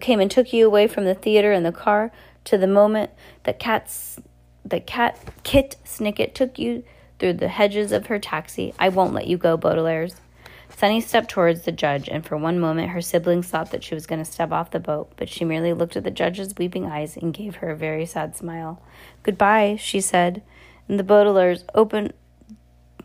came 0.00 0.20
and 0.20 0.30
took 0.30 0.52
you 0.52 0.66
away 0.66 0.86
from 0.86 1.04
the 1.04 1.14
theater 1.14 1.52
in 1.52 1.64
the 1.64 1.72
car 1.72 2.12
to 2.44 2.56
the 2.56 2.66
moment 2.66 3.10
that 3.42 3.58
cat's 3.58 4.20
the 4.64 4.80
cat 4.80 5.18
Kit 5.42 5.76
Snicket 5.84 6.34
took 6.34 6.58
you 6.58 6.84
through 7.18 7.34
the 7.34 7.48
hedges 7.48 7.92
of 7.92 8.06
her 8.06 8.18
taxi. 8.18 8.72
I 8.78 8.88
won't 8.88 9.14
let 9.14 9.26
you 9.26 9.36
go, 9.36 9.56
Baudelaires. 9.56 10.16
Sunny 10.76 11.00
stepped 11.00 11.28
towards 11.28 11.62
the 11.62 11.72
judge, 11.72 12.08
and 12.08 12.24
for 12.24 12.36
one 12.36 12.58
moment 12.58 12.90
her 12.90 13.02
siblings 13.02 13.48
thought 13.48 13.70
that 13.72 13.84
she 13.84 13.94
was 13.94 14.06
going 14.06 14.22
to 14.22 14.30
step 14.30 14.52
off 14.52 14.70
the 14.70 14.80
boat, 14.80 15.12
but 15.16 15.28
she 15.28 15.44
merely 15.44 15.74
looked 15.74 15.96
at 15.96 16.04
the 16.04 16.10
judge's 16.10 16.54
weeping 16.56 16.86
eyes 16.86 17.16
and 17.16 17.34
gave 17.34 17.56
her 17.56 17.70
a 17.70 17.76
very 17.76 18.06
sad 18.06 18.34
smile. 18.34 18.80
Goodbye, 19.22 19.76
she 19.78 20.00
said, 20.00 20.42
and 20.88 20.98
the 20.98 21.04
Baudelaires 21.04 21.64
opened 21.74 22.14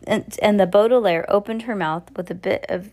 and, 0.06 0.38
and 0.40 0.60
the 0.60 0.66
Baudelaire 0.66 1.26
opened 1.28 1.62
her 1.62 1.74
mouth 1.74 2.04
with 2.16 2.30
a 2.30 2.34
bit 2.34 2.64
of 2.68 2.90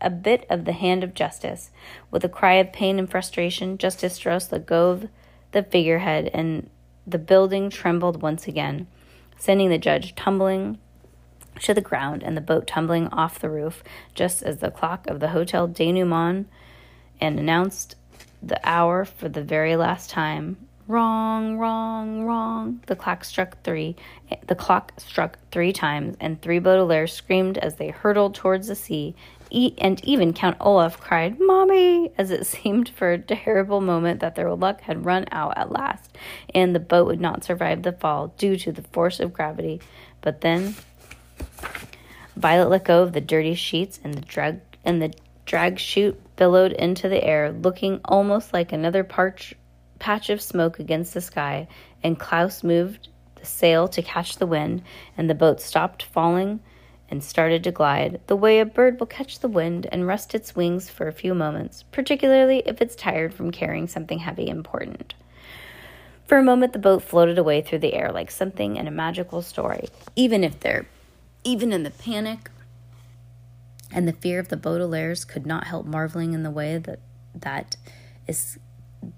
a 0.00 0.10
bit 0.10 0.46
of 0.50 0.64
the 0.64 0.72
hand 0.72 1.02
of 1.04 1.14
justice. 1.14 1.70
With 2.10 2.24
a 2.24 2.28
cry 2.28 2.54
of 2.54 2.72
pain 2.72 2.98
and 2.98 3.10
frustration, 3.10 3.78
Justice 3.78 4.14
Strauss 4.14 4.52
let 4.52 4.66
go 4.66 4.90
of 4.90 5.08
the 5.52 5.62
figurehead, 5.62 6.30
and 6.34 6.68
the 7.06 7.18
building 7.18 7.70
trembled 7.70 8.22
once 8.22 8.46
again, 8.46 8.86
sending 9.38 9.70
the 9.70 9.78
judge 9.78 10.14
tumbling 10.14 10.78
to 11.60 11.72
the 11.72 11.80
ground 11.80 12.22
and 12.22 12.36
the 12.36 12.40
boat 12.40 12.66
tumbling 12.66 13.08
off 13.08 13.38
the 13.38 13.48
roof, 13.48 13.82
just 14.14 14.42
as 14.42 14.58
the 14.58 14.70
clock 14.70 15.06
of 15.06 15.20
the 15.20 15.28
Hotel 15.28 15.68
Denouement 15.68 16.46
and 17.20 17.38
announced 17.38 17.96
the 18.42 18.60
hour 18.68 19.04
for 19.04 19.28
the 19.28 19.42
very 19.42 19.76
last 19.76 20.10
time. 20.10 20.56
Wrong, 20.86 21.56
wrong, 21.56 22.24
wrong. 22.24 22.80
The 22.86 22.96
clock 22.96 23.24
struck 23.24 23.62
three. 23.62 23.96
The 24.46 24.54
clock 24.54 24.92
struck 24.98 25.38
three 25.50 25.72
times, 25.72 26.16
and 26.20 26.40
three 26.42 26.60
Baudelaires 26.60 27.12
screamed 27.12 27.56
as 27.56 27.76
they 27.76 27.88
hurtled 27.88 28.34
towards 28.34 28.68
the 28.68 28.74
sea, 28.74 29.14
and 29.52 30.04
even 30.04 30.32
Count 30.32 30.56
Olaf 30.60 31.00
cried, 31.00 31.38
Mommy! 31.40 32.12
as 32.18 32.30
it 32.30 32.46
seemed 32.46 32.88
for 32.88 33.12
a 33.12 33.18
terrible 33.18 33.80
moment 33.80 34.20
that 34.20 34.34
their 34.34 34.52
luck 34.54 34.80
had 34.82 35.04
run 35.04 35.26
out 35.30 35.56
at 35.56 35.72
last, 35.72 36.16
and 36.54 36.74
the 36.74 36.80
boat 36.80 37.06
would 37.06 37.20
not 37.20 37.44
survive 37.44 37.82
the 37.82 37.92
fall 37.92 38.28
due 38.38 38.56
to 38.56 38.72
the 38.72 38.82
force 38.82 39.20
of 39.20 39.32
gravity. 39.32 39.80
But 40.20 40.40
then 40.40 40.74
Violet 42.36 42.70
let 42.70 42.84
go 42.84 43.02
of 43.02 43.12
the 43.12 43.20
dirty 43.20 43.54
sheets, 43.54 44.00
and 44.02 44.14
the 44.14 44.20
drag 44.20 44.60
and 44.84 45.00
the 45.00 45.14
drag 45.46 45.78
chute 45.78 46.20
billowed 46.36 46.72
into 46.72 47.08
the 47.08 47.22
air, 47.22 47.52
looking 47.52 48.00
almost 48.04 48.52
like 48.52 48.72
another 48.72 49.04
parch, 49.04 49.54
patch 49.98 50.30
of 50.30 50.40
smoke 50.40 50.78
against 50.78 51.14
the 51.14 51.20
sky. 51.20 51.68
And 52.02 52.18
Klaus 52.18 52.62
moved 52.62 53.08
the 53.36 53.46
sail 53.46 53.88
to 53.88 54.02
catch 54.02 54.36
the 54.36 54.46
wind, 54.46 54.82
and 55.16 55.30
the 55.30 55.34
boat 55.34 55.60
stopped 55.60 56.02
falling 56.02 56.60
and 57.10 57.22
started 57.22 57.62
to 57.64 57.70
glide, 57.70 58.20
the 58.26 58.36
way 58.36 58.60
a 58.60 58.64
bird 58.64 58.98
will 58.98 59.06
catch 59.06 59.38
the 59.38 59.48
wind 59.48 59.86
and 59.92 60.06
rest 60.06 60.34
its 60.34 60.56
wings 60.56 60.88
for 60.88 61.06
a 61.06 61.12
few 61.12 61.34
moments, 61.34 61.84
particularly 61.92 62.62
if 62.66 62.80
it's 62.80 62.96
tired 62.96 63.34
from 63.34 63.50
carrying 63.50 63.86
something 63.86 64.20
heavy 64.20 64.48
and 64.48 64.58
important. 64.58 65.14
For 66.26 66.38
a 66.38 66.42
moment, 66.42 66.72
the 66.72 66.78
boat 66.78 67.02
floated 67.02 67.38
away 67.38 67.60
through 67.60 67.80
the 67.80 67.94
air 67.94 68.10
like 68.10 68.30
something 68.30 68.76
in 68.76 68.88
a 68.88 68.90
magical 68.90 69.42
story. 69.42 69.88
Even 70.16 70.42
if 70.42 70.58
they're, 70.60 70.86
even 71.44 71.72
in 71.72 71.82
the 71.82 71.90
panic 71.90 72.50
and 73.92 74.08
the 74.08 74.12
fear 74.12 74.38
of 74.38 74.48
the 74.48 74.56
Baudelaires 74.56 75.28
could 75.28 75.46
not 75.46 75.66
help 75.66 75.86
marveling 75.86 76.32
in 76.32 76.42
the 76.42 76.50
way 76.50 76.78
that 76.78 77.00
that 77.34 77.76
is 78.26 78.58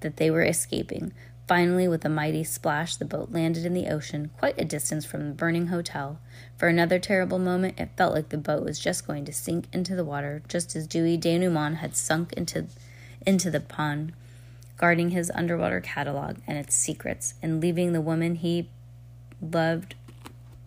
that 0.00 0.16
they 0.16 0.30
were 0.30 0.42
escaping. 0.42 1.12
Finally, 1.46 1.86
with 1.86 2.04
a 2.04 2.08
mighty 2.08 2.42
splash, 2.42 2.96
the 2.96 3.04
boat 3.04 3.30
landed 3.30 3.64
in 3.64 3.72
the 3.72 3.86
ocean, 3.86 4.30
quite 4.36 4.60
a 4.60 4.64
distance 4.64 5.04
from 5.04 5.28
the 5.28 5.34
burning 5.34 5.68
hotel. 5.68 6.18
For 6.56 6.66
another 6.66 6.98
terrible 6.98 7.38
moment, 7.38 7.78
it 7.78 7.90
felt 7.96 8.14
like 8.14 8.30
the 8.30 8.36
boat 8.36 8.64
was 8.64 8.80
just 8.80 9.06
going 9.06 9.24
to 9.26 9.32
sink 9.32 9.66
into 9.72 9.94
the 9.94 10.04
water, 10.04 10.42
just 10.48 10.74
as 10.74 10.88
Dewey 10.88 11.16
Denouement 11.16 11.76
had 11.76 11.94
sunk 11.94 12.32
into, 12.32 12.66
into 13.24 13.48
the 13.48 13.60
pond, 13.60 14.12
guarding 14.76 15.10
his 15.10 15.30
underwater 15.36 15.80
catalog 15.80 16.38
and 16.48 16.58
its 16.58 16.74
secrets, 16.74 17.34
and 17.40 17.60
leaving 17.60 17.92
the 17.92 18.00
woman 18.00 18.34
he 18.34 18.68
loved 19.40 19.94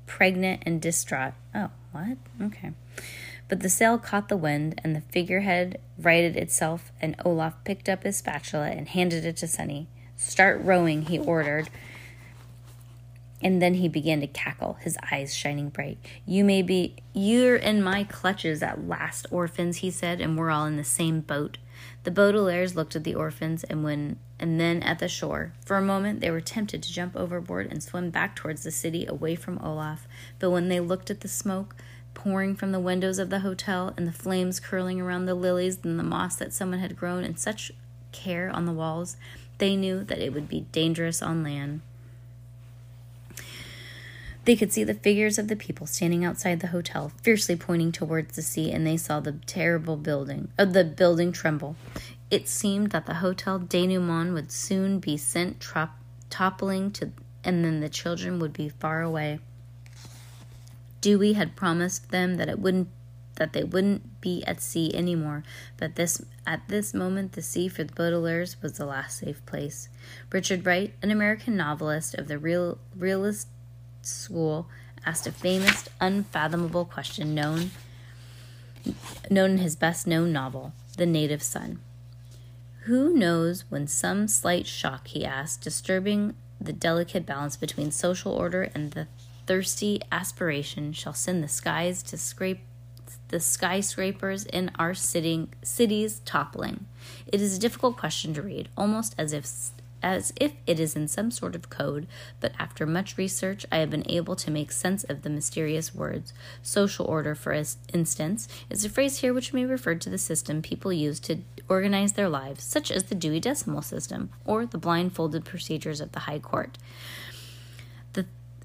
pregnant 0.06 0.64
and 0.66 0.82
distraught. 0.82 1.34
Oh, 1.54 1.72
what? 1.92 2.18
Okay. 2.42 2.72
But 3.50 3.60
the 3.60 3.70
sail 3.70 3.98
caught 3.98 4.30
the 4.30 4.38
wind, 4.38 4.80
and 4.82 4.96
the 4.96 5.02
figurehead 5.02 5.78
righted 5.98 6.38
itself, 6.38 6.94
and 7.02 7.18
Olaf 7.26 7.56
picked 7.66 7.90
up 7.90 8.04
his 8.04 8.16
spatula 8.16 8.70
and 8.70 8.88
handed 8.88 9.26
it 9.26 9.36
to 9.38 9.48
Sunny. 9.48 9.88
Start 10.20 10.60
rowing, 10.64 11.04
he 11.04 11.18
ordered. 11.18 11.70
And 13.42 13.62
then 13.62 13.76
he 13.76 13.88
began 13.88 14.20
to 14.20 14.28
cackle, 14.28 14.74
his 14.82 14.98
eyes 15.10 15.34
shining 15.34 15.70
bright. 15.70 15.98
You 16.26 16.44
may 16.44 16.62
be, 16.62 16.98
you're 17.14 17.56
in 17.56 17.82
my 17.82 18.04
clutches 18.04 18.62
at 18.62 18.86
last, 18.86 19.28
orphans, 19.32 19.78
he 19.78 19.90
said, 19.90 20.20
and 20.20 20.38
we're 20.38 20.52
all 20.52 20.66
in 20.66 20.76
the 20.76 20.84
same 20.84 21.22
boat. 21.22 21.58
The 22.04 22.12
Baudelaires 22.12 22.76
looked 22.76 22.98
at 22.98 23.06
the 23.06 23.16
orphans 23.16 23.64
and 23.64 23.82
when 23.82 24.20
and 24.38 24.60
then 24.60 24.84
at 24.84 25.00
the 25.00 25.08
shore. 25.08 25.54
For 25.66 25.78
a 25.78 25.82
moment 25.82 26.20
they 26.20 26.32
were 26.32 26.42
tempted 26.42 26.84
to 26.84 26.94
jump 26.94 27.16
overboard 27.16 27.68
and 27.72 27.82
swim 27.82 28.10
back 28.10 28.36
towards 28.36 28.64
the 28.64 28.72
city 28.72 29.06
away 29.06 29.36
from 29.36 29.58
Olaf, 29.60 30.06
but 30.38 30.52
when 30.52 30.68
they 30.68 30.82
looked 30.82 31.10
at 31.10 31.22
the 31.22 31.30
smoke 31.30 31.76
pouring 32.14 32.58
from 32.58 32.74
the 32.74 32.80
windows 32.80 33.20
of 33.20 33.30
the 33.30 33.40
hotel 33.40 33.94
and 33.96 34.06
the 34.06 34.12
flames 34.12 34.60
curling 34.60 35.00
around 35.00 35.26
the 35.26 35.36
lilies 35.36 35.80
and 35.84 35.98
the 35.98 36.04
moss 36.04 36.36
that 36.36 36.52
someone 36.52 36.80
had 36.80 36.98
grown 36.98 37.24
in 37.24 37.38
such 37.38 37.72
care 38.12 38.50
on 38.50 38.66
the 38.66 38.74
walls, 38.74 39.16
they 39.60 39.76
knew 39.76 40.04
that 40.04 40.20
it 40.20 40.34
would 40.34 40.50
be 40.50 40.62
dangerous 40.72 41.22
on 41.22 41.44
land. 41.44 41.82
They 44.46 44.56
could 44.56 44.74
see 44.74 44.84
the 44.84 44.96
figures 44.96 45.38
of 45.38 45.48
the 45.48 45.56
people 45.56 45.86
standing 45.86 46.26
outside 46.26 46.60
the 46.60 46.68
hotel, 46.68 47.12
fiercely 47.22 47.56
pointing 47.56 47.92
towards 47.92 48.36
the 48.36 48.42
sea, 48.42 48.72
and 48.72 48.88
they 48.88 48.98
saw 48.98 49.20
the 49.20 49.34
terrible 49.46 49.96
building, 49.96 50.52
uh, 50.58 50.66
the 50.66 50.84
building 50.84 51.32
tremble. 51.32 51.76
It 52.32 52.48
seemed 52.48 52.92
that 52.92 53.06
the 53.06 53.16
Hotel 53.16 53.60
Denouement 53.60 54.34
would 54.34 54.52
soon 54.52 55.00
be 55.00 55.18
sent 55.18 55.60
trop- 55.60 56.00
toppling 56.30 56.90
to, 56.92 57.12
and 57.44 57.64
then 57.64 57.80
the 57.80 57.90
children 57.90 58.40
would 58.40 58.54
be 58.54 58.70
far 58.70 59.02
away. 59.02 59.40
Dewey 61.02 61.34
had 61.34 61.56
promised 61.56 62.12
them 62.12 62.36
that 62.36 62.50
it 62.50 62.60
wouldn't 62.60 62.90
that 63.40 63.54
they 63.54 63.64
wouldn't 63.64 64.22
be 64.22 64.44
at 64.46 64.62
sea 64.62 64.94
anymore, 64.94 65.44
but 65.78 65.96
this 65.96 66.24
at 66.46 66.68
this 66.68 66.94
moment 66.94 67.32
the 67.32 67.42
sea 67.42 67.68
for 67.68 67.84
the 67.84 67.94
Baudelaires 67.94 68.62
was 68.62 68.74
the 68.74 68.86
last 68.86 69.18
safe 69.20 69.44
place. 69.46 69.90
Richard 70.32 70.66
Wright, 70.66 70.94
an 71.02 71.10
American 71.10 71.58
novelist 71.58 72.14
of 72.14 72.28
the 72.28 72.38
real 72.38 72.78
realist 72.96 73.48
school, 74.02 74.68
asked 75.06 75.26
a 75.26 75.32
famous, 75.32 75.90
unfathomable 76.00 76.86
question 76.86 77.34
known 77.34 77.72
known 79.30 79.52
in 79.52 79.58
his 79.58 79.76
best 79.76 80.08
known 80.08 80.32
novel, 80.32 80.74
The 80.98 81.06
Native 81.06 81.44
Son. 81.44 81.80
Who 82.84 83.14
knows 83.14 83.66
when 83.70 83.88
some 83.88 84.28
slight 84.28 84.66
shock, 84.66 85.08
he 85.08 85.26
asked, 85.26 85.62
disturbing 85.62 86.36
the 86.60 86.74
delicate 86.74 87.26
balance 87.26 87.56
between 87.56 87.92
social 87.92 88.32
order 88.32 88.64
and 88.74 88.92
the 88.92 89.08
thirsty 89.46 90.02
aspiration, 90.12 90.94
shall 90.94 91.14
send 91.14 91.44
the 91.44 91.48
skies 91.48 92.02
to 92.04 92.18
scrape 92.18 92.62
the 93.30 93.40
skyscrapers 93.40 94.46
in 94.46 94.72
our 94.78 94.94
sitting, 94.94 95.54
cities 95.64 96.22
toppling? 96.26 96.86
It 97.28 97.42
is 97.42 97.56
a 97.56 97.60
difficult 97.60 97.98
question 97.98 98.34
to 98.34 98.42
read, 98.42 98.70
almost 98.78 99.16
as 99.18 99.34
if 99.34 99.48
as 100.02 100.32
if 100.38 100.54
it 100.66 100.80
is 100.80 100.96
in 100.96 101.08
some 101.08 101.32
sort 101.32 101.56
of 101.56 101.70
code, 101.70 102.08
but 102.40 102.54
after 102.58 102.86
much 102.86 103.18
research, 103.18 103.66
I 103.72 103.78
have 103.78 103.90
been 103.90 104.10
able 104.10 104.36
to 104.38 104.52
make 104.52 104.72
sense 104.72 105.04
of 105.04 105.22
the 105.22 105.30
mysterious 105.30 105.94
words. 105.94 106.34
Social 106.62 107.06
order, 107.06 107.36
for 107.36 107.52
instance, 107.52 108.48
is 108.70 108.86
a 108.86 108.90
phrase 108.90 109.18
here 109.18 109.34
which 109.34 109.54
may 109.54 109.66
refer 109.66 109.96
to 109.96 110.10
the 110.10 110.18
system 110.18 110.62
people 110.62 110.94
use 110.94 111.20
to 111.22 111.40
organize 111.68 112.14
their 112.14 112.30
lives, 112.30 112.64
such 112.64 112.92
as 112.92 113.06
the 113.06 113.16
Dewey 113.16 113.40
Decimal 113.40 113.82
System 113.82 114.30
or 114.46 114.66
the 114.66 114.78
blindfolded 114.78 115.46
procedures 115.46 116.02
of 116.02 116.12
the 116.14 116.20
High 116.20 116.40
Court. 116.40 116.78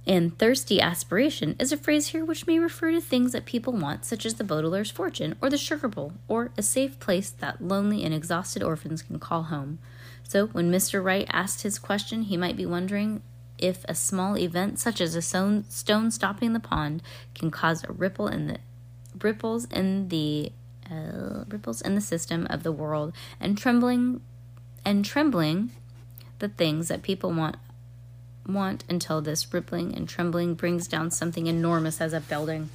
And 0.07 0.39
thirsty 0.39 0.81
aspiration 0.81 1.57
is 1.59 1.73
a 1.73 1.79
phrase 1.79 2.09
here 2.09 2.25
which 2.25 2.47
may 2.47 2.59
refer 2.59 2.93
to 2.93 3.01
things 3.01 3.33
that 3.33 3.47
people 3.47 3.73
want, 3.73 4.05
such 4.05 4.27
as 4.27 4.35
the 4.35 4.45
Baudelaire's 4.45 4.91
fortune 4.91 5.37
or 5.41 5.49
the 5.49 5.57
sugar 5.57 5.89
bowl, 5.89 6.13
or 6.29 6.51
a 6.59 6.63
safe 6.63 7.01
place 7.01 7.31
that 7.31 7.63
lonely 7.63 8.05
and 8.05 8.15
exhausted 8.15 8.63
orphans 8.63 9.01
can 9.01 9.19
call 9.19 9.45
home. 9.45 9.79
So, 10.23 10.49
when 10.49 10.71
Mr. 10.71 11.03
Wright 11.03 11.27
asked 11.31 11.63
his 11.63 11.79
question, 11.79 12.23
he 12.23 12.37
might 12.37 12.57
be 12.57 12.67
wondering 12.67 13.23
if 13.57 13.85
a 13.89 13.95
small 13.95 14.37
event 14.37 14.79
such 14.79 15.01
as 15.01 15.15
a 15.15 15.23
stone 15.23 16.11
stopping 16.11 16.53
the 16.53 16.61
pond 16.61 17.03
can 17.35 17.51
cause 17.51 17.85
a 17.85 17.93
ripple 17.93 18.29
in 18.29 18.47
the 18.47 18.59
ripples 19.23 19.65
in 19.67 20.09
the 20.09 20.51
uh, 20.91 21.45
ripples 21.49 21.81
in 21.81 21.95
the 21.95 22.01
system 22.01 22.47
of 22.51 22.63
the 22.63 22.73
world 22.73 23.13
and 23.41 23.57
trembling 23.57 24.21
and 24.85 25.05
trembling 25.05 25.71
the 26.41 26.49
things 26.49 26.89
that 26.89 27.03
people 27.03 27.33
want 27.33 27.57
want 28.47 28.85
until 28.89 29.21
this 29.21 29.53
rippling 29.53 29.95
and 29.95 30.09
trembling 30.09 30.55
brings 30.55 30.89
down 30.89 31.11
something 31.11 31.47
enormous 31.47 32.01
as 32.01 32.13
a 32.13 32.21
building. 32.21 32.71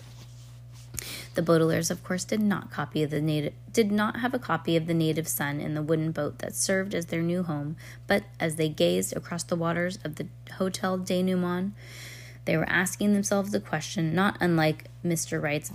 The 1.35 1.41
Baudelaires, 1.41 1.91
of 1.91 2.03
course, 2.03 2.25
did 2.25 2.41
not 2.41 2.71
copy 2.71 3.05
the 3.05 3.21
native 3.21 3.53
did 3.71 3.91
not 3.91 4.19
have 4.19 4.33
a 4.33 4.39
copy 4.39 4.75
of 4.75 4.87
the 4.87 4.93
Native 4.93 5.27
Son 5.27 5.61
in 5.61 5.73
the 5.73 5.81
wooden 5.81 6.11
boat 6.11 6.39
that 6.39 6.55
served 6.55 6.93
as 6.93 7.05
their 7.05 7.21
new 7.21 7.43
home, 7.43 7.77
but 8.07 8.23
as 8.39 8.55
they 8.55 8.67
gazed 8.67 9.15
across 9.15 9.43
the 9.43 9.55
waters 9.55 9.99
of 10.03 10.15
the 10.15 10.27
Hotel 10.57 10.97
Denouement, 10.97 11.73
they 12.45 12.57
were 12.57 12.67
asking 12.67 13.13
themselves 13.13 13.51
the 13.51 13.59
question 13.59 14.15
not 14.15 14.37
unlike 14.41 14.85
Mr. 15.05 15.41
Wright's 15.41 15.71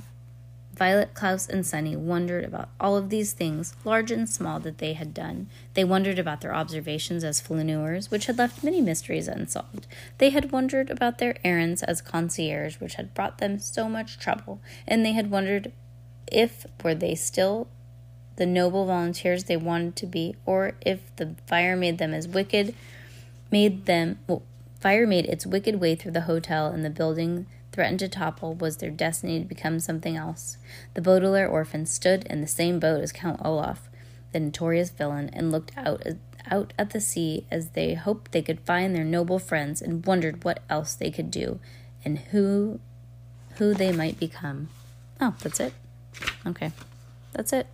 Violet, 0.74 1.14
Klaus, 1.14 1.48
and 1.48 1.64
Sunny 1.64 1.96
wondered 1.96 2.44
about 2.44 2.68
all 2.80 2.96
of 2.96 3.08
these 3.08 3.32
things, 3.32 3.74
large 3.84 4.10
and 4.10 4.28
small, 4.28 4.58
that 4.60 4.78
they 4.78 4.92
had 4.92 5.14
done. 5.14 5.48
They 5.74 5.84
wondered 5.84 6.18
about 6.18 6.40
their 6.40 6.54
observations 6.54 7.22
as 7.22 7.40
flaneurs, 7.40 8.10
which 8.10 8.26
had 8.26 8.38
left 8.38 8.64
many 8.64 8.80
mysteries 8.80 9.28
unsolved. 9.28 9.86
They 10.18 10.30
had 10.30 10.52
wondered 10.52 10.90
about 10.90 11.18
their 11.18 11.36
errands 11.44 11.82
as 11.82 12.02
concierge, 12.02 12.76
which 12.80 12.94
had 12.94 13.14
brought 13.14 13.38
them 13.38 13.58
so 13.58 13.88
much 13.88 14.18
trouble. 14.18 14.60
And 14.86 15.04
they 15.04 15.12
had 15.12 15.30
wondered 15.30 15.72
if 16.30 16.66
were 16.82 16.94
they 16.94 17.14
still 17.14 17.68
the 18.36 18.46
noble 18.46 18.86
volunteers 18.86 19.44
they 19.44 19.56
wanted 19.56 19.96
to 19.96 20.06
be, 20.06 20.34
or 20.44 20.72
if 20.80 21.14
the 21.16 21.36
fire 21.46 21.76
made 21.76 21.98
them 21.98 22.12
as 22.12 22.26
wicked, 22.26 22.74
made 23.50 23.86
them 23.86 24.18
well, 24.26 24.42
fire 24.80 25.06
made 25.06 25.26
its 25.26 25.46
wicked 25.46 25.80
way 25.80 25.94
through 25.94 26.12
the 26.12 26.22
hotel 26.22 26.66
and 26.66 26.84
the 26.84 26.90
building 26.90 27.46
threatened 27.74 27.98
to 27.98 28.08
topple 28.08 28.54
was 28.54 28.76
their 28.76 28.90
destiny 28.90 29.40
to 29.40 29.44
become 29.44 29.80
something 29.80 30.16
else. 30.16 30.56
The 30.94 31.02
Baudelaire 31.02 31.48
orphans 31.48 31.90
stood 31.90 32.24
in 32.26 32.40
the 32.40 32.46
same 32.46 32.78
boat 32.78 33.02
as 33.02 33.10
Count 33.10 33.40
Olaf, 33.44 33.90
the 34.32 34.38
notorious 34.38 34.90
villain, 34.90 35.28
and 35.32 35.50
looked 35.50 35.72
out 35.76 36.06
out 36.50 36.72
at 36.78 36.90
the 36.90 37.00
sea 37.00 37.46
as 37.50 37.70
they 37.70 37.94
hoped 37.94 38.32
they 38.32 38.42
could 38.42 38.60
find 38.60 38.94
their 38.94 39.04
noble 39.04 39.38
friends 39.38 39.80
and 39.80 40.04
wondered 40.06 40.44
what 40.44 40.62
else 40.68 40.94
they 40.94 41.10
could 41.10 41.30
do 41.30 41.58
and 42.04 42.18
who 42.18 42.78
who 43.56 43.74
they 43.74 43.90
might 43.90 44.20
become. 44.20 44.68
Oh, 45.20 45.34
that's 45.40 45.58
it. 45.58 45.72
Okay. 46.46 46.70
That's 47.32 47.52
it. 47.52 47.66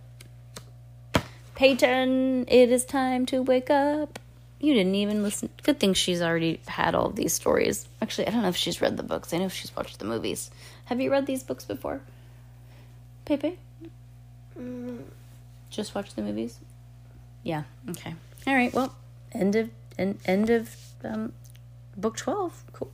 Peyton, 1.55 2.45
it 2.47 2.71
is 2.71 2.85
time 2.85 3.25
to 3.27 3.41
wake 3.41 3.69
up. 3.69 4.19
You 4.61 4.75
didn't 4.75 4.93
even 4.93 5.23
listen. 5.23 5.49
Good 5.63 5.79
thing 5.79 5.95
she's 5.95 6.21
already 6.21 6.61
had 6.67 6.93
all 6.93 7.07
of 7.07 7.15
these 7.15 7.33
stories. 7.33 7.89
Actually, 7.99 8.27
I 8.27 8.29
don't 8.31 8.43
know 8.43 8.49
if 8.49 8.55
she's 8.55 8.79
read 8.79 8.95
the 8.95 9.01
books. 9.01 9.33
I 9.33 9.39
know 9.39 9.49
she's 9.49 9.75
watched 9.75 9.97
the 9.97 10.05
movies. 10.05 10.51
Have 10.85 11.01
you 11.01 11.11
read 11.11 11.25
these 11.25 11.41
books 11.41 11.65
before? 11.65 12.01
Pepe? 13.25 13.57
Mm. 14.55 15.01
Just 15.71 15.95
watch 15.95 16.13
the 16.13 16.21
movies? 16.21 16.59
Yeah. 17.41 17.63
Okay. 17.89 18.13
All 18.45 18.53
right. 18.53 18.71
Well, 18.71 18.93
end 19.31 19.55
of 19.55 19.71
end, 19.97 20.19
end 20.25 20.51
of 20.51 20.75
um, 21.03 21.33
book 21.97 22.15
12. 22.17 22.63
Cool. 22.73 22.91